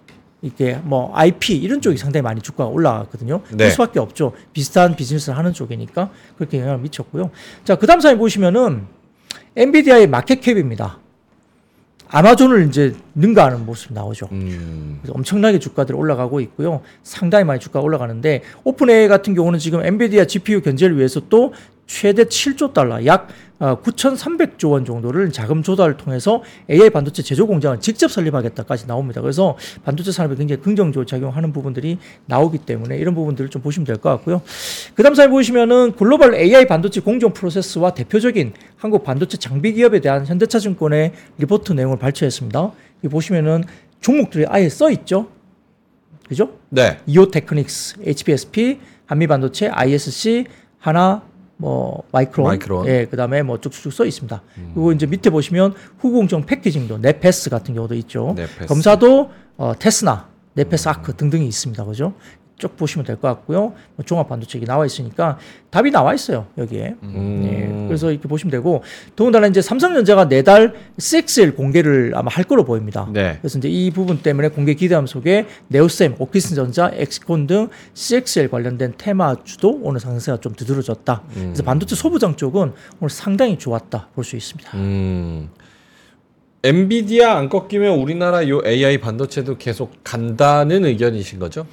[0.41, 3.41] 이게 뭐 IP 이런 쪽이 상당히 많이 주가가 올라갔거든요.
[3.52, 3.58] 네.
[3.58, 4.34] 그럴 수밖에 없죠.
[4.52, 7.32] 비슷한 비즈니스를 하는 쪽이니까 그렇게 영향을 미쳤고요.
[7.63, 8.86] 자, 그다음 사진 보시면은
[9.56, 11.00] 엔비디아의 market cap입니다.
[12.13, 14.30] 아마존을 이제 능가하는 모습 나오죠.
[14.32, 14.99] 음.
[15.02, 16.82] 그래서 엄청나게 주가들이 올라가고 있고요.
[17.02, 21.54] 상당히 많이 주가가 올라가는데 오픈AI 같은 경우는 지금 엔비디아 GPU 견제를 위해서 또
[21.88, 23.28] 최대 7조 달러, 약
[23.60, 29.22] 9,300조 원 정도를 자금 조달을 통해서 AI 반도체 제조 공장을 직접 설립하겠다까지 나옵니다.
[29.22, 34.10] 그래서 반도체 산업에 굉장히 긍정적으로 작용하는 부분들이 나오기 때문에 이런 부분들을 좀 보시면 될 것
[34.10, 34.41] 같고요.
[34.96, 40.26] 그 다음 사진 보시면은 글로벌 AI 반도체 공정 프로세스와 대표적인 한국 반도체 장비 기업에 대한
[40.26, 42.72] 현대차증권의 리포트 내용을 발표했습니다.
[43.06, 43.63] 이 보시면은
[44.02, 45.30] 종목들이 아예 써 있죠.
[46.28, 46.58] 그죠?
[46.69, 46.98] 네.
[47.06, 50.46] 이오테크닉스, HPSP, 한미반도체, ISC,
[50.80, 51.22] 하나,
[51.58, 52.88] 뭐 마이크론, 마이크론.
[52.88, 54.42] 예, 그다음에 뭐 쭉쭉 써 있습니다.
[54.74, 58.34] 그리고 이제 밑에 보시면 후공정 패키징도 네페스 같은 경우도 있죠.
[58.36, 58.66] 네페스.
[58.68, 61.86] 검사도 어, 테스나, 네페스 아크 등등이 있습니다.
[61.86, 62.13] 그죠?
[62.63, 63.73] 쭉 보시면 될 것 같고요.
[63.95, 65.38] 뭐 종합 반도체기 나와 있으니까
[65.69, 66.95] 답이 나와 있어요 여기에.
[67.04, 67.41] 음.
[67.43, 68.82] 예, 그래서 이렇게 보시면 되고
[69.17, 73.08] 더군다나 이제 삼성전자가 내달 CXL 공개를 아마 할 거로 보입니다.
[73.12, 73.38] 네.
[73.41, 79.80] 그래서 이제 이 부분 때문에 공개 기대함 속에 네오셈, 오킨스전자, 엑시콘 등 CXL 관련된 테마주도
[79.84, 81.21] 오늘 상승세가 좀 두드러졌다.
[81.34, 82.71] 그래서 반도체 소부장 쪽은
[83.02, 84.71] 오늘 상당히 좋았다 볼 수 있습니다.
[84.78, 85.49] 음.
[86.65, 91.67] 엔비디아 안 꺾이면 우리나라 요 AI 반도체도 계속 간다는 의견이신 거죠?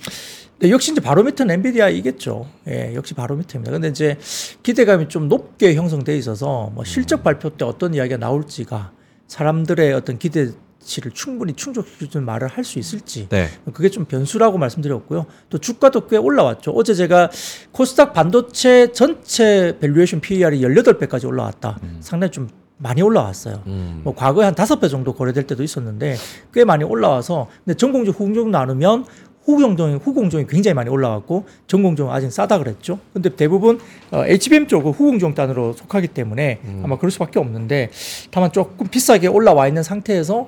[0.61, 2.47] 네, 역시 이제 바로미터는 엔비디아이겠죠.
[2.69, 3.73] 예, 역시 바로미터입니다.
[3.73, 4.19] 근데 이제
[4.63, 8.93] 기대감이 좀 높게 형성돼 있어서 뭐 실적 발표 때 어떤 이야기가 나올지가
[9.27, 13.49] 사람들의 어떤 기대치를 충분히 충족시켜주는 말을 할 수 있을지 네.
[13.73, 15.25] 그게 좀 변수라고 말씀드렸고요.
[15.49, 16.73] 또 주가도 꽤 올라왔죠.
[16.73, 17.31] 어제 제가
[17.73, 21.81] 코스닥 반도체 전체 valuation PER이 18배까지 올라왔다.
[22.01, 23.63] 상당히 좀 많이 올라왔어요.
[23.67, 24.01] 음.
[24.05, 26.17] 뭐 과거에 한 다섯 배 정도 거래될 때도 있었는데
[26.53, 29.05] 꽤 많이 올라와서 근데 전공정 후공정 나누면
[29.45, 32.99] 후공정이 후공정이 굉장히 많이 올라왔고 전공정은 아직 싸다 그랬죠.
[33.13, 37.91] 근데 대부분 어, HBM 쪽은 후공정 단으로 속하기 때문에 아마 그럴 수밖에 없는데
[38.31, 40.47] 다만 조금 비싸게 올라와 있는 상태에서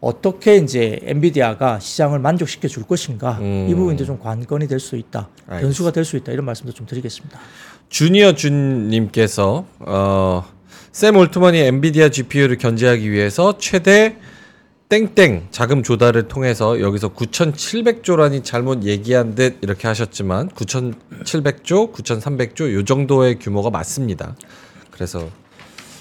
[0.00, 3.66] 어떻게 이제 엔비디아가 시장을 만족시켜 줄 것인가 음.
[3.68, 5.28] 이 이제 좀 관건이 될 수 있다.
[5.46, 5.60] 알겠습니다.
[5.60, 6.32] 변수가 될 수 있다.
[6.32, 7.38] 이런 말씀도 좀 드리겠습니다.
[7.88, 10.44] 주니어 준님께서 어,
[10.92, 14.16] 샘 올트먼이 엔비디아 GPU를 견제하기 위해서 최대
[14.88, 23.38] 땡땡 자금 조달을 통해서 여기서 9,700조라니 잘못 얘기한 듯 이렇게 하셨지만 9,700조, 9,300조 요 정도의
[23.38, 24.36] 규모가 맞습니다.
[24.90, 25.28] 그래서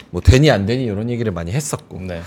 [0.10, 2.02] 뭐 되니 안 되니 이런 얘기를 많이 했었고.
[2.02, 2.22] 네.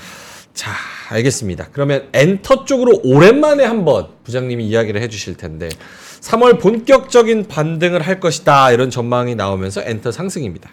[0.55, 0.73] 자,
[1.11, 1.69] 알겠습니다.
[1.73, 5.69] 그러면 엔터 쪽으로 오랜만에 한번 부장님이 이야기를 해주실 텐데
[6.23, 10.71] 3월 본격적인 반등을 할 것이다 이런 전망이 나오면서 엔터 상승입니다.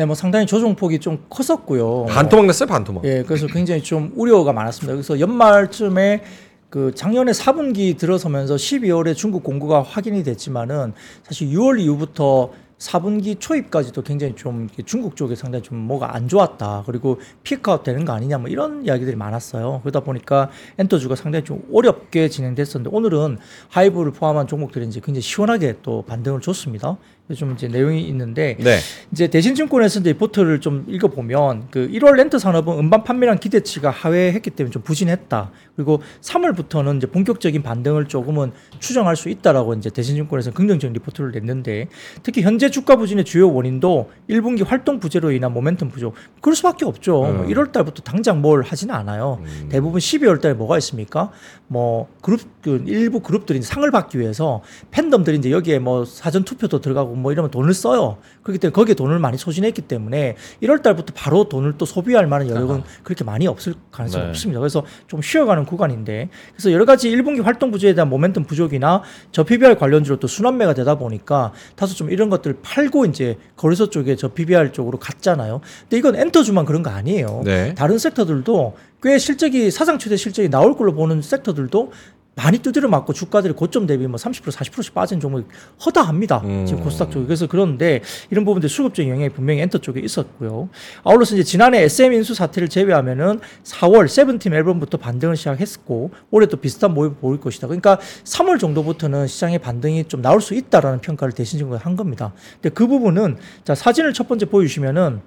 [0.00, 2.06] 네, 뭐 상당히 조정폭이 좀 컸었고요.
[2.06, 3.04] 반토막 났어요, 반토막.
[3.04, 4.94] 예, 그래서 굉장히 좀 우려가 많았습니다.
[4.94, 6.22] 그래서 연말쯤에
[6.70, 14.34] 그 작년에 4분기 들어서면서 12월에 중국 공구가 확인이 됐지만은 사실 6월 이후부터 4분기 초입까지도 굉장히
[14.36, 16.84] 좀 중국 쪽에 상당히 좀 뭐가 안 좋았다.
[16.86, 19.80] 그리고 피크아웃 되는 거 아니냐 뭐 이런 이야기들이 많았어요.
[19.82, 23.36] 그러다 보니까 엔터주가 상당히 좀 어렵게 진행됐었는데 오늘은
[23.68, 26.96] 하이브를 포함한 종목들이 이제 굉장히 시원하게 또 반등을 줬습니다.
[27.34, 28.78] 좀 이제 내용이 있는데 네.
[29.12, 34.72] 이제 대신증권에서 이제 리포트를 좀 읽어보면 그 1월 엔터 산업은 음반 판매량 기대치가 하회했기 때문에
[34.72, 35.50] 좀 부진했다.
[35.76, 41.88] 그리고 3월부터는 이제 본격적인 반등을 조금은 추정할 수 있다라고 이제 대신증권에서 긍정적인 리포트를 냈는데
[42.22, 46.14] 특히 현재 주가 부진의 주요 원인도 1분기 활동 부재로 인한 모멘텀 부족.
[46.40, 47.24] 그럴 수밖에 없죠.
[47.24, 47.36] 음.
[47.38, 49.40] 뭐 1월 달부터 당장 뭘 하지는 않아요.
[49.68, 51.30] 대부분 12월 달에 뭐가 있습니까?
[51.66, 57.14] 뭐 그룹 그 일부 그룹들이 상을 받기 위해서 팬덤들이 이제 여기에 뭐 사전 투표도 들어가고
[57.20, 58.18] 뭐 이러면 돈을 써요.
[58.42, 62.82] 그렇기 때문에 거기에 돈을 많이 소진했기 때문에 1월 달부터 바로 돈을 또 소비할 만한 여력은
[63.02, 64.30] 그렇게 많이 없을 가능성이 네.
[64.30, 64.60] 없습니다.
[64.60, 69.02] 그래서 좀 쉬어가는 구간인데 그래서 여러 가지 1분기 활동 부재에 대한 모멘텀 부족이나
[69.32, 74.16] 저 PBR 관련주로 또 순환매가 되다 보니까 다소 좀 이런 것들 팔고 이제 거래소 쪽에
[74.16, 75.60] 저 PBR 쪽으로 갔잖아요.
[75.82, 77.42] 근데 이건 엔터주만 그런 거 아니에요.
[77.44, 77.74] 네.
[77.74, 81.92] 다른 섹터들도 꽤 실적이 사상 최대 실적이 나올 걸로 보는 섹터들도
[82.42, 85.44] 많이 두드려 맞고 주가들이 고점 대비 뭐 30% 40%씩 빠진 종목이
[85.84, 86.38] 허다합니다.
[86.44, 86.64] 음.
[86.66, 87.26] 지금 코스닥 쪽에.
[87.26, 88.00] 그래서 그런데
[88.30, 90.70] 이런 부분들 수급적인 영향이 분명히 엔터 쪽에 있었고요.
[91.04, 96.94] 아울러서 이제 지난해 SM 인수 사태를 제외하면은 4월 세븐팀 앨범부터 반등을 시작했고 올해 또 비슷한
[96.94, 97.66] 모습을 보일 것이다.
[97.66, 102.32] 그러니까 3월 정도부터는 시장의 반등이 좀 나올 수 있다라는 평가를 대신적으로 한 겁니다.
[102.54, 105.20] 근데 그 부분은 자 사진을 첫 번째 보여주시면은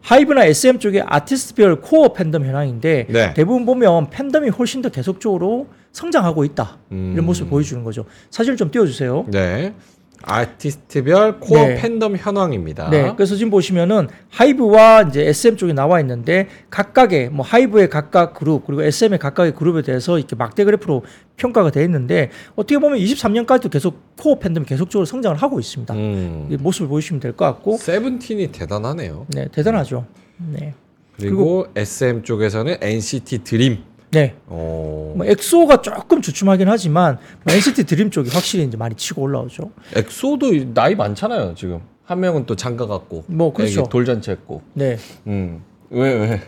[0.00, 3.34] 하이브나 SM 쪽의 아티스트별 코어 팬덤 현황인데 네.
[3.34, 7.12] 대부분 보면 팬덤이 훨씬 더 계속적으로 성장하고 있다 음.
[7.14, 8.04] 이런 모습을 보여주는 거죠.
[8.30, 9.26] 사진 좀 띄워주세요.
[9.28, 9.74] 네.
[10.22, 11.74] 아티스트별 코어 네.
[11.76, 12.90] 팬덤 현황입니다.
[12.90, 18.66] 네, 그래서 지금 보시면은 하이브와 이제 SM 쪽에 나와 있는데 각각의 뭐 하이브의 각각 그룹
[18.66, 21.04] 그리고 SM의 각각의 그룹에 대해서 이렇게 막대 그래프로
[21.36, 25.94] 평가가 돼 있는데 어떻게 보면 23년까지도 계속 코어 팬덤이 계속적으로 성장을 하고 있습니다.
[25.94, 26.48] 음.
[26.50, 29.26] 이 모습을 보시면 될 것 같고, 세븐틴이 대단하네요.
[29.28, 30.06] 네, 대단하죠.
[30.38, 30.72] 네,
[31.18, 33.78] 그리고, SM 쪽에서는 NCT 드림.
[34.16, 34.34] 네.
[34.46, 35.12] 어.
[35.14, 39.70] 뭐 엑소가 조금 주춤하긴 하지만 뭐 NCT 드림 쪽이 확실히 이제 많이 치고 올라오죠.
[39.94, 41.80] 엑소도 나이 많잖아요, 지금.
[42.04, 43.24] 한 명은 또 장가 갔고.
[43.26, 43.82] 뭐, 그렇죠.
[43.84, 44.62] 돌잔치 했고.
[44.72, 45.62] 네, 음.
[45.90, 46.40] 왜 왜?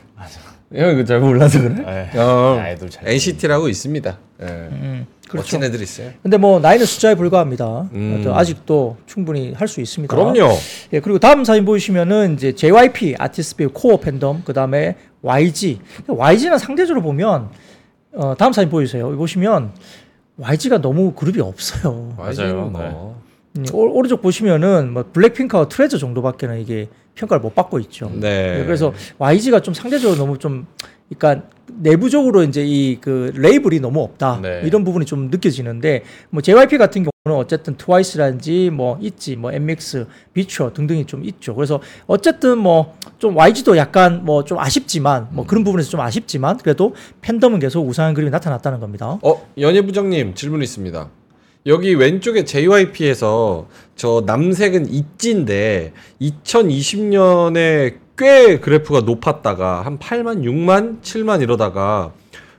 [0.75, 1.75] 형 이거 잘 몰라서 그래?
[2.15, 2.19] 네.
[2.19, 2.59] 어.
[2.61, 4.19] 아이돌 잘 NCT라고 있습니다.
[4.43, 4.47] 예.
[4.47, 5.57] 음, 그렇죠.
[5.59, 6.11] 멋진 애들 있어요.
[6.23, 7.89] 근데 뭐 나이는 숫자에 불과합니다.
[7.93, 8.25] 음.
[8.29, 10.15] 아직도 충분히 할 수 있습니다.
[10.15, 10.55] 그럼요.
[10.93, 15.81] 예, 그리고 다음 사진 보시면은 이제 JYP 아티스트 코어 팬덤, 그 다음에 YG.
[16.07, 17.51] YG는 상대적으로 보면
[18.15, 19.05] 어, 다음 사진 보여주세요.
[19.07, 19.73] 여기 보시면
[20.39, 22.15] YG가 너무 그룹이 없어요.
[22.17, 22.71] 맞아요.
[22.73, 22.89] 네.
[22.91, 23.21] 뭐.
[23.59, 28.11] 음, 오- 오른쪽 보시면은 뭐 블랙핑크와 트레저 정도밖에는 이게 평가를 못 받고 있죠.
[28.15, 28.61] 네.
[28.61, 30.67] 예, 그래서 YG가 좀 상대적으로 너무 좀,
[31.09, 34.63] 그러니까 내부적으로 이제 이 그 레이블이 너무 없다 네.
[34.65, 40.73] 이런 부분이 좀 느껴지는데 뭐 JYP 같은 경우는 어쨌든 트와이스라든지 뭐 있지 뭐 MX, 비추어
[40.73, 41.55] 등등이 좀 있죠.
[41.55, 46.95] 그래서 어쨌든 뭐 좀 YG도 약간 뭐 좀 아쉽지만 뭐 그런 부분에서 좀 아쉽지만 그래도
[47.21, 49.19] 팬덤은 계속 우상한 그림이 나타났다는 겁니다.
[49.23, 51.09] 어, 연예 부장님 질문 있습니다.
[51.67, 62.13] 여기 왼쪽에 JYP에서 저 남색은 있지인데 2020년에 꽤 그래프가 높았다가 한 8만, 6만, 7만 이러다가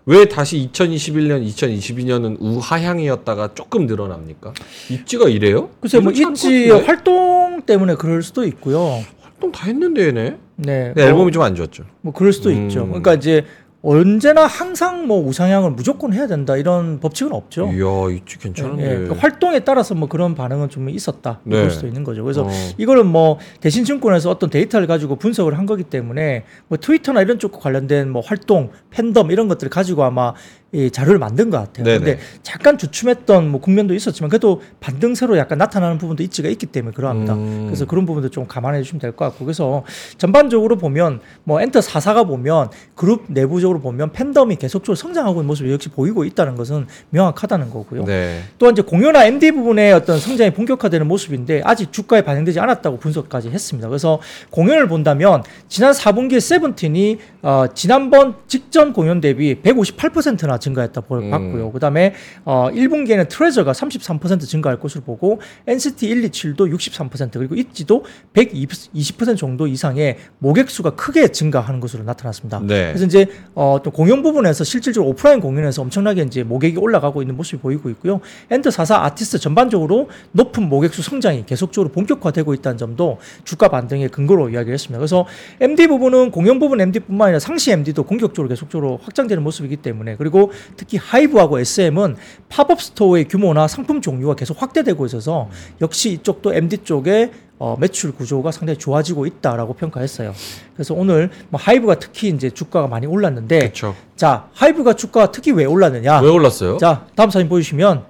[0.06, 4.54] 왜 다시 2021년, 2022년은 우하향이었다가 조금 늘어납니까?
[4.90, 5.70] 있지가 이래요?
[5.82, 6.72] 글쎄 뭐 같은데?
[6.86, 9.04] 활동 때문에 그럴 수도 있고요.
[9.22, 10.38] 활동 다 했는데 얘네.
[10.56, 10.92] 네.
[10.94, 11.84] 근데 뭐- 앨범이 좀 안 좋았죠.
[12.02, 12.64] 뭐 그럴 수도 음.
[12.68, 12.86] 있죠.
[12.88, 13.46] 그러니까 이제
[13.82, 17.72] 언제나 항상 뭐 우상향을 무조건 해야 된다 이런 법칙은 없죠.
[17.72, 19.04] 이야, 예, 괜찮은데.
[19.04, 19.08] 예.
[19.08, 21.58] 그 활동에 따라서 뭐 그런 반응은 좀 있었다 네.
[21.58, 22.24] 이럴 수도 있는 거죠.
[22.24, 22.50] 그래서 어.
[22.78, 28.10] 이거는 뭐 대신증권에서 어떤 데이터를 가지고 분석을 한 거기 때문에 뭐 트위터나 이런 쪽과 관련된
[28.10, 30.34] 뭐 활동, 팬덤 이런 것들을 가지고 아마
[30.72, 31.84] 이 자료를 만든 것 같아요.
[31.84, 31.98] 네네.
[31.98, 37.34] 근데 잠깐 주춤했던 뭐 국면도 있었지만 그래도 반등세로 약간 나타나는 부분도 있지가 있기 때문에 그러합니다.
[37.34, 37.64] 음.
[37.66, 39.84] 그래서 그런 부분도 좀 감안해 주시면 될 것 같고 그래서
[40.20, 45.90] 전반적으로 보면 뭐 엔터 44가 보면 그룹 내부적으로 보면 팬덤이 계속적으로 성장하고 있는 모습이 역시
[45.90, 48.06] 보이고 있다는 것은 명확하다는 거고요.
[48.06, 48.44] 네.
[48.60, 53.88] 또한 이제 공연화 MD 부분의 어떤 성장이 본격화되는 모습인데 아직 주가에 반영되지 않았다고 분석까지 했습니다.
[53.90, 54.20] 그래서
[54.52, 61.30] 공연을 본다면 지난 4분기에 세븐틴이 어, 지난번 직전 공연 대비 158%나 증가했다 보- 음.
[61.32, 61.72] 봤고요.
[61.72, 62.14] 그다음에
[62.46, 70.18] 어 1분기에는 트레저가 33% 증가할 것으로 보고 NCT 127도 63% 그리고 ITZY도 120% 정도 이상의
[70.40, 72.60] 모객 수가 크게 증가하는 것으로 나타났습니다.
[72.64, 72.88] 네.
[72.88, 77.62] 그래서 이제 어, 또 공연 부분에서 실질적으로 오프라인 공연에서 엄청나게 이제 모객이 올라가고 있는 모습이
[77.62, 78.20] 보이고 있고요.
[78.50, 84.50] 엔터 44 아티스트 전반적으로 높은 모객 수 성장이 계속적으로 본격화되고 있다는 점도 주가 반등의 근거로
[84.50, 84.98] 이야기를 했습니다.
[85.00, 85.26] 그래서
[85.60, 90.98] MD 부분은 공연 부분 MD뿐만 아니라 상시 MD도 공격적으로 계속적으로 확장되는 모습이기 때문에 그리고 특히
[90.98, 92.16] 하이브하고 SM은
[92.50, 95.50] pop-up store의 규모나 상품 종류가 계속 확대되고 있어서
[95.82, 100.34] 역시 이쪽도 MD 쪽에 어, 매출 구조가 상당히 좋아지고 있다라고 평가했어요.
[100.74, 103.96] 그래서 오늘 뭐 하이브가 특히 이제 주가가 많이 올랐는데 그렇죠.
[104.16, 106.22] 자 하이브가 주가가 특히 왜 올랐느냐?
[106.22, 106.78] 왜 올랐어요?
[106.78, 108.06] 자 다음 사진 보여주시면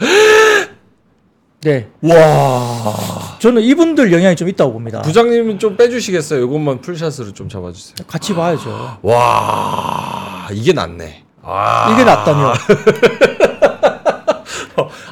[1.60, 2.94] 네 와.
[3.40, 5.02] 저는 이분들 영향이 좀 있다고 봅니다.
[5.02, 6.44] 부장님은 좀 빼주시겠어요?
[6.44, 7.96] 이것만 full shot으로 좀 잡아주세요.
[8.06, 8.98] 같이 봐야죠.
[9.02, 11.24] 와 이게 낫네.
[11.50, 12.52] 아 이게 낫다며.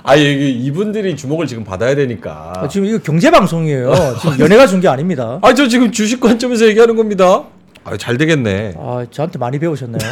[0.04, 2.52] 아 이분들이 주목을 지금 받아야 되니까.
[2.56, 3.92] 아, 지금 이거 경제 방송이에요.
[4.20, 5.38] 지금 연예가 준 게 아닙니다.
[5.42, 7.44] 아 저 지금 주식 관점에서 얘기하는 겁니다.
[7.84, 8.74] 아 잘 되겠네.
[8.78, 9.98] 아, 저한테 많이 배우셨네요.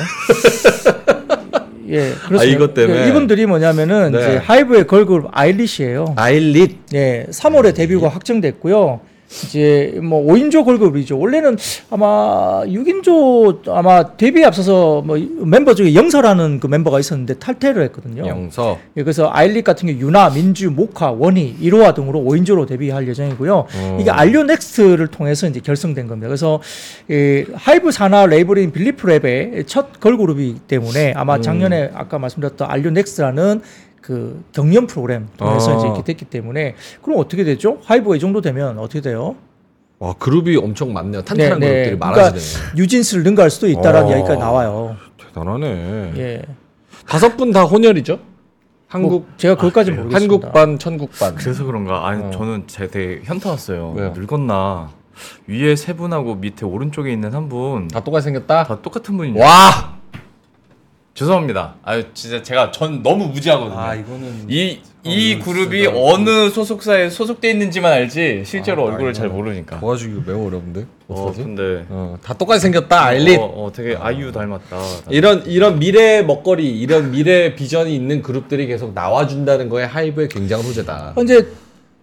[1.90, 2.40] 예, 그렇습니다.
[2.40, 3.08] 아, 이것 때문에?
[3.08, 4.18] 이분들이 뭐냐면은 네.
[4.18, 6.14] 이제 하이브의 걸그룹 아일리시예요.
[6.16, 6.78] 아일릿.
[6.94, 9.00] 예, 3월에 데뷔가 확정됐고요.
[9.28, 11.18] 이제 뭐 5인조 걸그룹이죠.
[11.18, 11.56] 원래는
[11.90, 18.26] 아마 6인조 아마 데뷔에 앞서서 뭐 멤버 중에 영서라는 그 멤버가 있었는데 탈퇴를 했거든요.
[18.26, 18.78] 영서.
[18.96, 23.54] 예, 그래서 아일릿 같은 경우 유나, 민주, 모카, 원희, 이로하 등으로 5인조로 데뷔할 예정이고요.
[23.74, 23.98] 어.
[24.00, 26.28] 이게 R U Next를 통해서 이제 결성된 겁니다.
[26.28, 26.60] 그래서
[27.08, 31.18] 이 하이브 산하 레이블인 빌리프 랩의 첫 걸그룹이기 때문에 음.
[31.18, 33.60] 아마 작년에 아까 말씀드렸던 R U Next라는
[34.04, 35.78] 그 경연 프로그램 통해서 아.
[35.78, 37.78] 이제 이렇게 됐기 때문에 그럼 어떻게 되죠?
[37.84, 39.34] 하이브가 이 정도 되면 어떻게 돼요?
[39.98, 41.22] 와 그룹이 엄청 많네요.
[41.22, 41.72] 탄탄한 네, 네.
[41.72, 42.72] 그룹들이 그러니까 많아지네요.
[42.76, 44.10] 뉴진스를 능가할 수도 있다라는 어.
[44.10, 44.96] 이야기가 나와요.
[45.16, 46.12] 대단하네.
[46.18, 46.42] 예.
[47.08, 48.18] 다섯 분 다 혼혈이죠?
[48.88, 50.34] 한국 뭐 제가 그것까지 는 모르겠습니다.
[50.34, 51.34] 한국 반 천국 반.
[51.36, 52.06] 그래서 그런가?
[52.06, 52.30] 아니 어.
[52.30, 53.94] 저는 제 되게 현타 왔어요.
[53.96, 54.12] 왜요?
[54.14, 54.90] 늙었나?
[55.46, 58.82] 위에 세 분하고 밑에 오른쪽에 있는 한 분다다 똑같이 생겼다.
[58.82, 59.40] 똑같은 분이.
[59.40, 59.96] 와.
[61.14, 61.76] 죄송합니다.
[61.84, 63.78] 아 진짜 제가 전 너무 무지하거든요.
[63.78, 69.10] 아 이거는 이, 이 이건 그룹이 진짜- 어느 소속사에 소속돼 있는지만 알지 실제로 아, 얼굴을
[69.10, 69.78] 아, 잘 모르니까.
[69.78, 70.86] 도와주기 매우 어려운데.
[71.06, 71.42] 어, 어떡하지?
[71.44, 73.04] 근데 어, 다 똑같이 생겼다.
[73.04, 73.38] 아일릿.
[73.38, 74.76] 어, 어, 되게 아이유 닮았다.
[75.10, 81.12] 이런 이런 미래 먹거리, 이런 미래 비전이 있는 그룹들이 계속 나와준다는 거에 하이브의 굉장한 호재다.
[81.14, 81.46] 어, 이제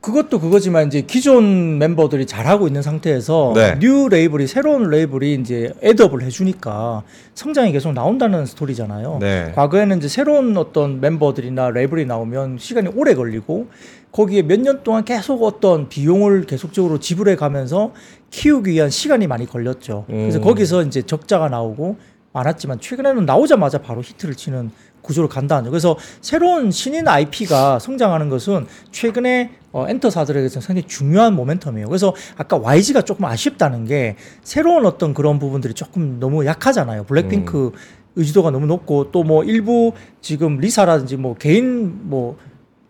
[0.01, 3.77] 그것도 그거지만 이제 기존 멤버들이 잘하고 있는 상태에서 네.
[3.79, 7.03] new 레이블이 새로운 레이블이 이제 add up을 해주니까
[7.35, 9.19] 성장이 계속 나온다는 스토리잖아요.
[9.21, 9.51] 네.
[9.53, 13.67] 과거에는 이제 새로운 어떤 멤버들이나 레이블이 나오면 시간이 오래 걸리고
[14.11, 17.93] 거기에 몇 년 동안 계속 어떤 비용을 계속적으로 지불해 가면서
[18.31, 20.05] 키우기 위한 시간이 많이 걸렸죠.
[20.07, 20.43] 그래서 음.
[20.43, 21.97] 거기서 이제 적자가 나오고
[22.33, 24.71] 많았지만 최근에는 나오자마자 바로 히트를 치는
[25.03, 25.69] 구조로 간다는 거.
[25.69, 31.87] 그래서 새로운 신인 IP가 성장하는 것은 최근에 어, 엔터사들에게서 상당히 중요한 모멘텀이에요.
[31.87, 37.03] 그래서 아까 YG가 조금 아쉽다는 게 새로운 어떤 그런 부분들이 조금 너무 약하잖아요.
[37.05, 37.71] 블랙핑크
[38.15, 42.37] 의지도가 너무 높고 또 뭐 일부 지금 리사라든지 뭐 개인 뭐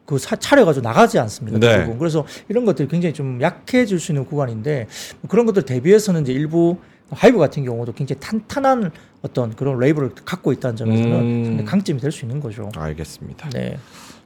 [0.04, 1.58] 그 차려가지고 나가지 않습니까?
[1.60, 1.78] 네.
[1.78, 1.98] 대부분.
[1.98, 4.88] 그래서 이런 것들이 굉장히 좀 약해질 수 있는 구간인데
[5.22, 6.76] 뭐 그런 것들 대비해서는 이제 일부
[7.12, 8.92] 하이브 같은 경우도 굉장히 탄탄한
[9.22, 11.46] 어떤 그런 레이블을 갖고 있다는 점에서는 음.
[11.46, 12.70] 상당히 강점이 될 수 있는 거죠.
[12.76, 13.52] 알겠습니다.
[13.52, 13.78] 네.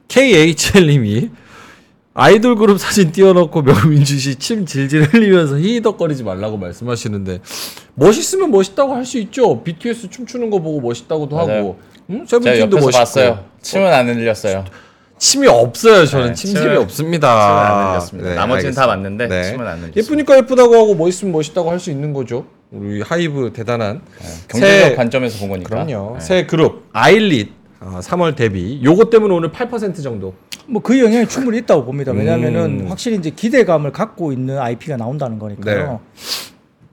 [0.08, 1.30] KHL님이
[2.18, 7.40] 아이돌 그룹 사진 띄워놓고 명민주 씨 침 질질 흘리면서 히히덕거리지 말라고 말씀하시는데
[7.94, 9.62] 멋있으면 멋있다고 할 수 있죠.
[9.62, 11.58] BTS 춤추는 거 보고 멋있다고도 맞아요.
[11.58, 11.78] 하고,
[12.10, 12.24] 응?
[12.26, 12.90] 세븐틴도 멋있고.
[12.98, 13.44] 봤어요.
[13.60, 14.64] 침은 안 흘렸어요.
[15.18, 16.04] 침이 없어요.
[16.06, 17.28] 저는 네, 침을- 없습니다.
[17.28, 18.28] 침은 안 흘렸습니다.
[18.30, 18.86] 네, 나머지는 다 알겠습니다.
[18.86, 19.42] 맞는데 네.
[19.44, 20.00] 침은 안 흘렸습니다.
[20.00, 22.46] 예쁘니까 예쁘다고 하고 멋있으면 멋있다고 할 수 있는 거죠.
[22.70, 24.00] 우리 하이브 대단한
[24.48, 25.68] 경제적 새- 관점에서 본 거니까.
[25.68, 26.16] 그럼요.
[26.18, 26.20] 네.
[26.24, 28.80] 새 그룹 아일릿 어, 3월 데뷔.
[28.82, 30.34] 요거 때문에 오늘 8% 정도.
[30.68, 32.12] 뭐 그 영향이 충분히 있다고 봅니다.
[32.12, 32.86] 왜냐하면은 음.
[32.88, 36.00] 확실히 이제 기대감을 갖고 있는 IP가 나온다는 거니까요.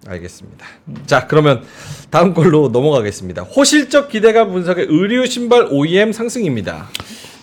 [0.05, 0.65] 알겠습니다.
[1.05, 1.63] 자, 그러면
[2.09, 3.43] 다음 걸로 넘어가겠습니다.
[3.43, 6.89] 호실적 기대감 분석의 의류 신발 OEM 상승입니다.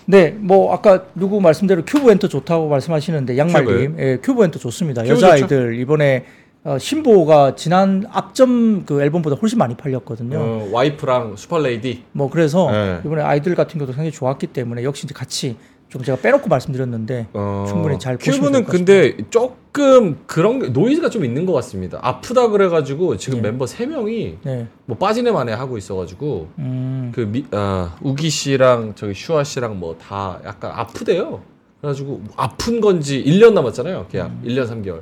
[0.07, 5.07] 네, 뭐 아까 누구 말씀대로 큐브 엔터 좋다고 말씀하시는데 양말님, 예, 큐브 엔터 좋습니다.
[5.09, 6.24] 여자아이들 이번에
[6.62, 10.38] 어, 신보가 지난 앞점 그 앨범보다 훨씬 많이 팔렸거든요.
[10.38, 12.04] 어, Wife랑 Super Lady.
[12.12, 13.00] 뭐 그래서 네.
[13.04, 15.56] 이번에 아이들 같은 경우도 상당히 좋았기 때문에 역시 이제 같이
[15.88, 21.24] 좀 제가 빼놓고 말씀드렸는데 어, 충분히 잘 보시면 큐브는 근데 조금 그런 게- 노이즈가 좀
[21.24, 21.98] 있는 것 같습니다.
[22.02, 23.48] 아프다 그래가지고 지금 네.
[23.50, 28.92] 멤버 3 명이 네, 뭐 빠지네 마네 하고 있어가지고 음, 그 미, 아, 우기 씨랑
[28.96, 31.40] 저기 슈화 씨랑 뭐 다 약간 아프대요.
[31.80, 34.06] 그래가지고 뭐 아픈 건지 1년 남았잖아요.
[34.10, 34.42] 계약 음.
[34.46, 35.00] 1년 3개월.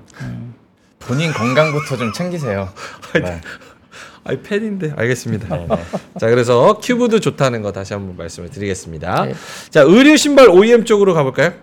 [0.98, 2.68] 본인 건강부터 좀 챙기세요.
[3.14, 3.40] 네.
[4.24, 5.57] 아이 팬인데 알겠습니다.
[5.57, 5.76] 네, 네.
[6.20, 9.24] 자 그래서 큐브도 좋다는 거 다시 한번 말씀을 드리겠습니다.
[9.24, 9.34] 네.
[9.70, 11.55] 자 의류 신발 OEM 쪽으로 가볼까요?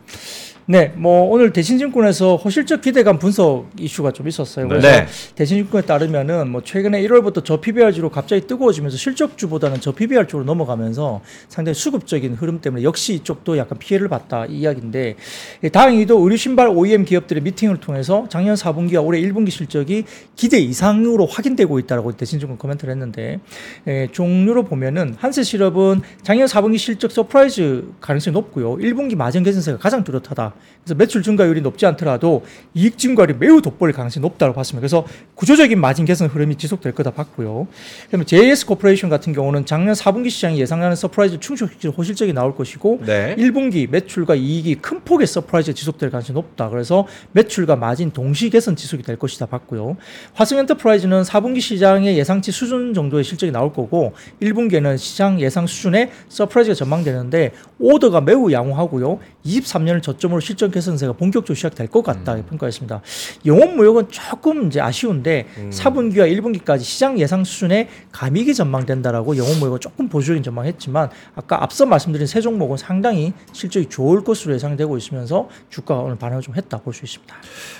[0.67, 4.67] 네, 뭐 오늘 대신증권에서 호실적 기대감 분석 이슈가 좀 있었어요.
[4.67, 5.05] 그래서 네.
[5.35, 11.75] 대신증권에 따르면은 뭐 최근에 1월부터 저 PBR지로 갑자기 뜨거워지면서 실적주보다는 저 PBR 쪽으로 넘어가면서 상당히
[11.75, 15.17] 수급적인 흐름 때문에 역시 이쪽도 약간 피해를 봤다 이 이야기인데
[15.61, 20.05] 예, 다행히도 의류 신발 OEM 기업들의 미팅을 통해서 작년 4분기와 올해 1분기 실적이
[20.35, 23.39] 기대 이상으로 확인되고 있다라고 대신증권 코멘트를 했는데
[23.87, 28.77] 예, 종류로 보면은 한세실업은 작년 4분기 실적 surprise 가능성이 높고요.
[28.77, 30.54] 1분기 마진 개선세가 가장 뚜렷하다.
[30.85, 32.45] 그래서 매출 증가율이 높지 않더라도
[32.75, 34.81] 이익 증가율이 매우 돋보일 가능성이 높다고 봤습니다.
[34.81, 37.67] 그래서 구조적인 마진 개선 흐름이 지속될 거다 봤고요.
[38.05, 43.35] 그다음에 JS 코퍼레이션 같은 경우는 작년 4분기 시장이 예상하는 surprise 충족시키는 호실적이 나올 것이고 네.
[43.37, 46.69] 1분기 매출과 이익이 큰 폭의 surprise가 지속될 가능성이 높다.
[46.69, 49.97] 그래서 매출과 마진 동시 개선 지속이 될 것이다 봤고요.
[50.33, 57.53] 화승엔터프라이즈는 4분기 시장의 예상치 수준 정도의 실적이 나올 거고 1분기에는 시장 예상 수준의 surprise가 전망되는데
[57.79, 59.19] 오더가 매우 양호하고요.
[59.45, 63.01] 23년을 저점으로 실적 개선세가 본격적으로 시작될 것 같다 평가했습니다.
[63.47, 70.07] 영업 무역은 조금 이제 아쉬운데 4분기와 1분기까지 시장 예상 수준의 감익이 전망된다라고 영업 무역은 조금
[70.07, 76.15] 보수적인 전망했지만 아까 앞서 말씀드린 세 종목은 상당히 실적이 좋을 것으로 예상되고 있으면서 주가가 오늘
[76.15, 77.35] 반응을 좀 했다 볼 수 있습니다.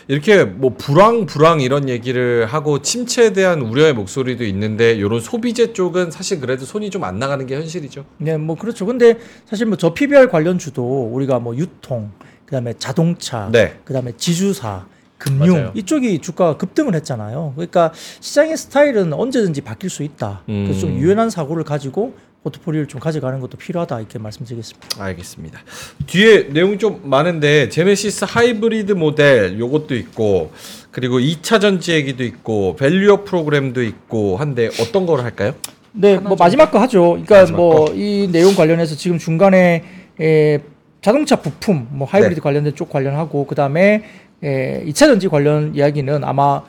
[0.09, 6.11] 이렇게 뭐 불황 불황 이런 얘기를 하고 침체에 대한 우려의 목소리도 있는데 이런 소비재 쪽은
[6.11, 8.03] 사실 그래도 손이 좀 안 나가는 게 현실이죠.
[8.18, 8.86] 네, 뭐 그렇죠.
[8.88, 12.09] 근데 사실 뭐 저 PBR 관련 주도 우리가 뭐 유통,
[12.46, 13.76] 그다음에 자동차, 네.
[13.84, 14.86] 그다음에 지주사,
[15.18, 15.72] 금융 맞아요.
[15.76, 17.54] 이쪽이 주가가 급등을 했잖아요.
[17.56, 20.41] 그러니까 시장의 스타일은 언제든지 바뀔 수 있다.
[20.46, 20.98] 그래서 좀 음.
[21.00, 25.04] 유연한 사고를 가지고 포트폴리오를 좀 가져가는 것도 필요하다 이렇게 말씀드리겠습니다.
[25.04, 25.60] 알겠습니다.
[26.06, 30.52] 뒤에 내용이 좀 많은데 제네시스 하이브리드 모델 요것도 있고
[30.91, 35.56] 그리고 2차 전지 얘기도 있고 밸류업 프로그램도 있고 한데 어떤 걸 할까요?
[35.91, 37.18] 네, 뭐 마지막 거 하죠.
[37.26, 39.84] 그러니까 뭐 이 내용 관련해서 지금 중간에
[40.22, 40.60] 에,
[41.06, 42.41] 자동차 부품, 뭐 하이브리드 네.
[42.41, 44.01] 관련된 쪽 관련하고 그 다음에
[44.43, 46.64] 에, 2차 전지 관련 이야기는 아마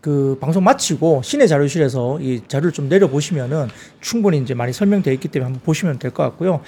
[0.00, 3.66] 그 방송 마치고 시내 자료실에서 이 자료를 좀 내려 보시면은
[4.00, 6.60] 충분히 이제 많이 설명되어 있기 때문에 한번 보시면 될 것 같고요.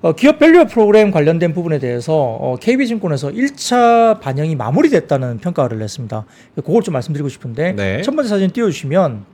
[0.00, 6.24] 어, 기업 value 프로그램 관련된 부분에 대해서 어, KB증권에서 1차 반영이 마무리됐다는 평가를 냈습니다.
[6.54, 8.02] 그걸 좀 말씀드리고 싶은데 네.
[8.02, 9.24] 첫 번째 사진 띄워주시면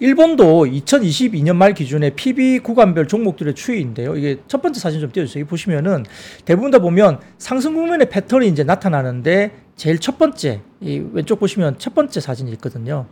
[0.00, 4.16] 일본도 2022년 말 기준의 PB 구간별 종목들의 추이인데요.
[4.16, 5.42] 이게 첫 번째 사진 좀 띄워주세요.
[5.42, 6.04] 이 보시면은
[6.44, 11.94] 대부분 다 보면 상승 국면의 패턴이 이제 나타나는데 제일 첫 번째 이 왼쪽 보시면 첫
[11.94, 13.06] 번째 사진이 있거든요.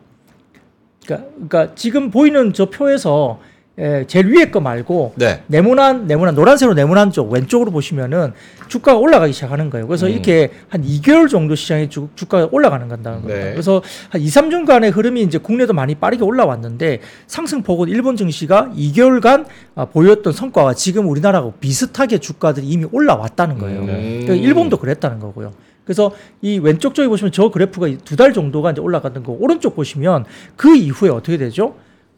[1.05, 3.41] 그러니까, 그러니까 지금 보이는 저 표에서
[3.79, 5.43] 에, 제일 위에 거 말고 네.
[5.47, 8.33] 네모난 네모난 노란색으로 네모난 쪽 왼쪽으로 보시면은
[8.69, 9.87] 주가가 올라가기 시작하는 거예요.
[9.87, 10.13] 그래서 음.
[10.13, 13.43] 이렇게 한 2개월 정도 시장이 주, 주가가 올라가는 건다는 겁니다.
[13.45, 13.51] 네.
[13.53, 19.87] 그래서 한 2, 3주간의 흐름이 이제 국내도 많이 빠르게 올라왔는데 상승폭은 일본 증시가 2개월간 아,
[19.87, 23.81] 보였던 성과가 지금 우리나라하고 비슷하게 주가들이 이미 올라왔다는 거예요.
[23.81, 23.87] 음.
[23.87, 25.53] 그러니까 일본도 그랬다는 거고요.
[25.85, 26.13] 그래서
[26.43, 30.77] 이 왼쪽 쪽에 보시면 저 그래프가 두 달 정도가 이제 올라가는 거 오른쪽 보시면 그
[30.77, 31.75] 이후에 어떻게 되죠?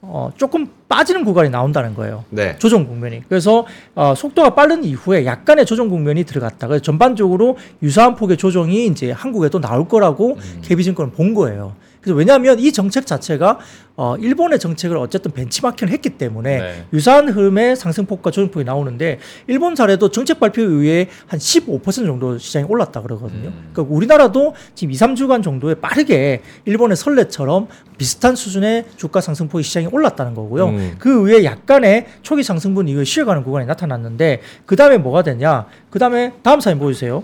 [0.06, 2.24] 어, 조금 빠지는 구간이 나온다는 거예요.
[2.30, 2.56] 네.
[2.58, 3.22] 조정 국면이.
[3.28, 6.68] 그래서 어, 속도가 빠른 이후에 약간의 조정 국면이 들어갔다.
[6.68, 11.74] 그래서 전반적으로 유사한 폭의 조정이 이제 한국에도 나올 거라고 KB증권은 본 거예요.
[12.04, 13.58] 그래서 왜냐하면 이 정책 자체가
[13.96, 16.84] 어, 일본의 정책을 어쨌든 벤치마킹을 했기 때문에 네.
[16.92, 23.00] 유사한 흐름의 상승폭과 조정폭이 나오는데 일본 사례도 정책 발표 이후에 한 15% 정도 시장이 올랐다
[23.00, 23.48] 그러거든요.
[23.48, 23.70] 음.
[23.72, 30.34] 그러니까 우리나라도 지금 2, 3주간 정도에 빠르게 일본의 설레처럼 비슷한 수준의 주가 상승폭이 시장이 올랐다는
[30.34, 30.66] 거고요.
[30.66, 30.96] 음.
[30.98, 35.66] 그 위에 약간의 초기 상승분 이후에 쉬어가는 구간이 나타났는데 그 다음에 뭐가 되냐?
[35.88, 37.22] 그 다음에 다음 사진 보여주세요.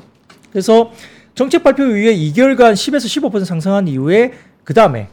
[0.50, 0.90] 그래서
[1.34, 4.32] 정책 발표 이후에 2개월간 10에서 15% 상승한 이후에
[4.70, 5.08] 그 다음에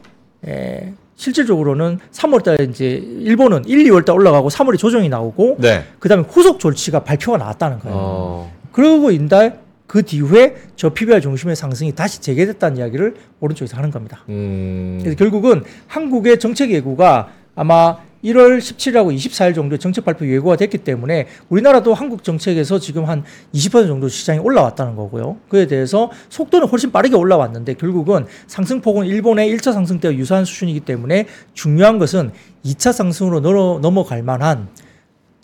[0.46, 5.82] 에, 실질적으로는 3월달에 이제 일본은 1, 2월달 올라가고 3월에 조정이 나오고 네.
[5.98, 7.96] 그 다음에 후속 조치가 발표가 나왔다는 거예요.
[7.98, 8.52] 어.
[8.70, 14.20] 그러고 인달 그 뒤후에 저 PBR 중심의 상승이 다시 재개됐다는 이야기를 오른쪽에서 하는 겁니다.
[14.28, 14.98] 음.
[15.00, 21.26] 그래서 결국은 한국의 정책 예고가 아마 1월 17일하고 24일 정도에 정책 발표 예고가 됐기 때문에
[21.48, 25.36] 우리나라도 한국 정책에서 지금 한 20% 정도 시장이 올라왔다는 거고요.
[25.48, 31.26] 그에 대해서 속도는 훨씬 빠르게 올라왔는데 결국은 상승폭은 일본의 1차 상승 때와 유사한 수준이기 때문에
[31.54, 32.32] 중요한 것은
[32.64, 34.68] 2차 상승으로 넘어, 넘어갈 만한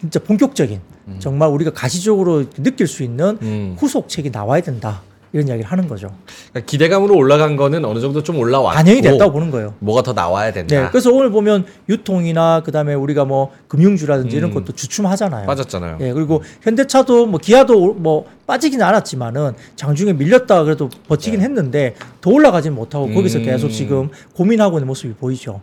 [0.01, 0.81] 진짜 본격적인
[1.19, 3.77] 정말 우리가 가시적으로 느낄 수 있는 음.
[3.79, 5.03] 후속책이 나와야 된다.
[5.35, 6.15] 이런 이야기를 하는 거죠.
[6.51, 9.75] 그러니까 기대감으로 올라간 거는 어느 정도 좀 올라왔고 반영이 됐다고 보는 거예요.
[9.81, 10.83] 뭐가 더 나와야 된다.
[10.83, 14.55] 네, 그래서 오늘 보면 유통이나 그다음에 우리가 뭐 금융주라든지 이런 음.
[14.55, 15.45] 것도 주춤하잖아요.
[15.47, 15.99] 빠졌잖아요.
[16.03, 22.77] 예, 그리고 현대차도 뭐 기아도 뭐 빠지기는 않았지만은 장중에 밀렸다 그래도 버티긴 했는데 더 올라가지는
[22.77, 23.45] 못하고 거기서 음.
[23.45, 25.61] 계속 지금 고민하고 있는 모습이 보이죠.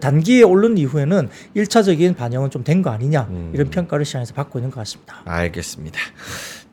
[0.00, 3.50] 단기에 오른 이후에는 일차적인 반영은 좀 된 거 아니냐 음.
[3.52, 5.16] 이런 평가를 시장에서 받고 있는 것 같습니다.
[5.26, 5.98] 알겠습니다.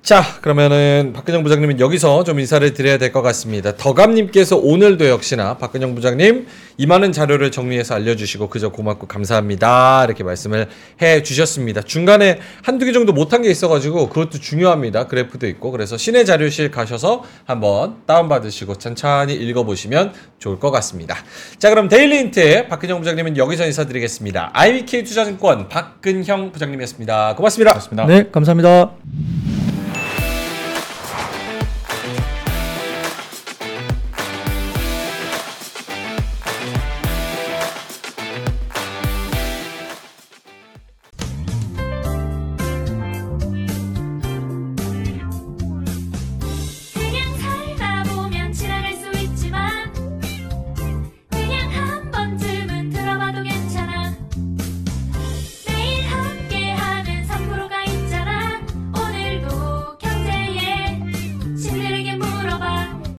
[0.07, 3.75] 자, 그러면은 박근영 부장님은 여기서 좀 인사를 드려야 될 것 같습니다.
[3.75, 6.47] 덕암님께서 오늘도 역시나 박근영 부장님
[6.77, 10.05] 이 많은 자료를 정리해서 알려주시고 그저 고맙고 감사합니다.
[10.05, 10.67] 이렇게 말씀을
[11.01, 11.81] 해 주셨습니다.
[11.81, 15.07] 중간에 한두 개 정도 못한 게 있어가지고 그것도 중요합니다.
[15.07, 21.17] 그래프도 있고 그래서 신의 자료실 가셔서 한번 다운받으시고 천천히 읽어보시면 좋을 것 같습니다.
[21.59, 24.51] 자, 그럼 데일리힌트 박근형 부장님은 여기서 인사드리겠습니다.
[24.53, 27.35] IBK 투자증권 박근형 부장님이었습니다.
[27.35, 27.71] 고맙습니다.
[27.73, 28.05] 그렇습니다.
[28.05, 28.91] 네, 감사합니다.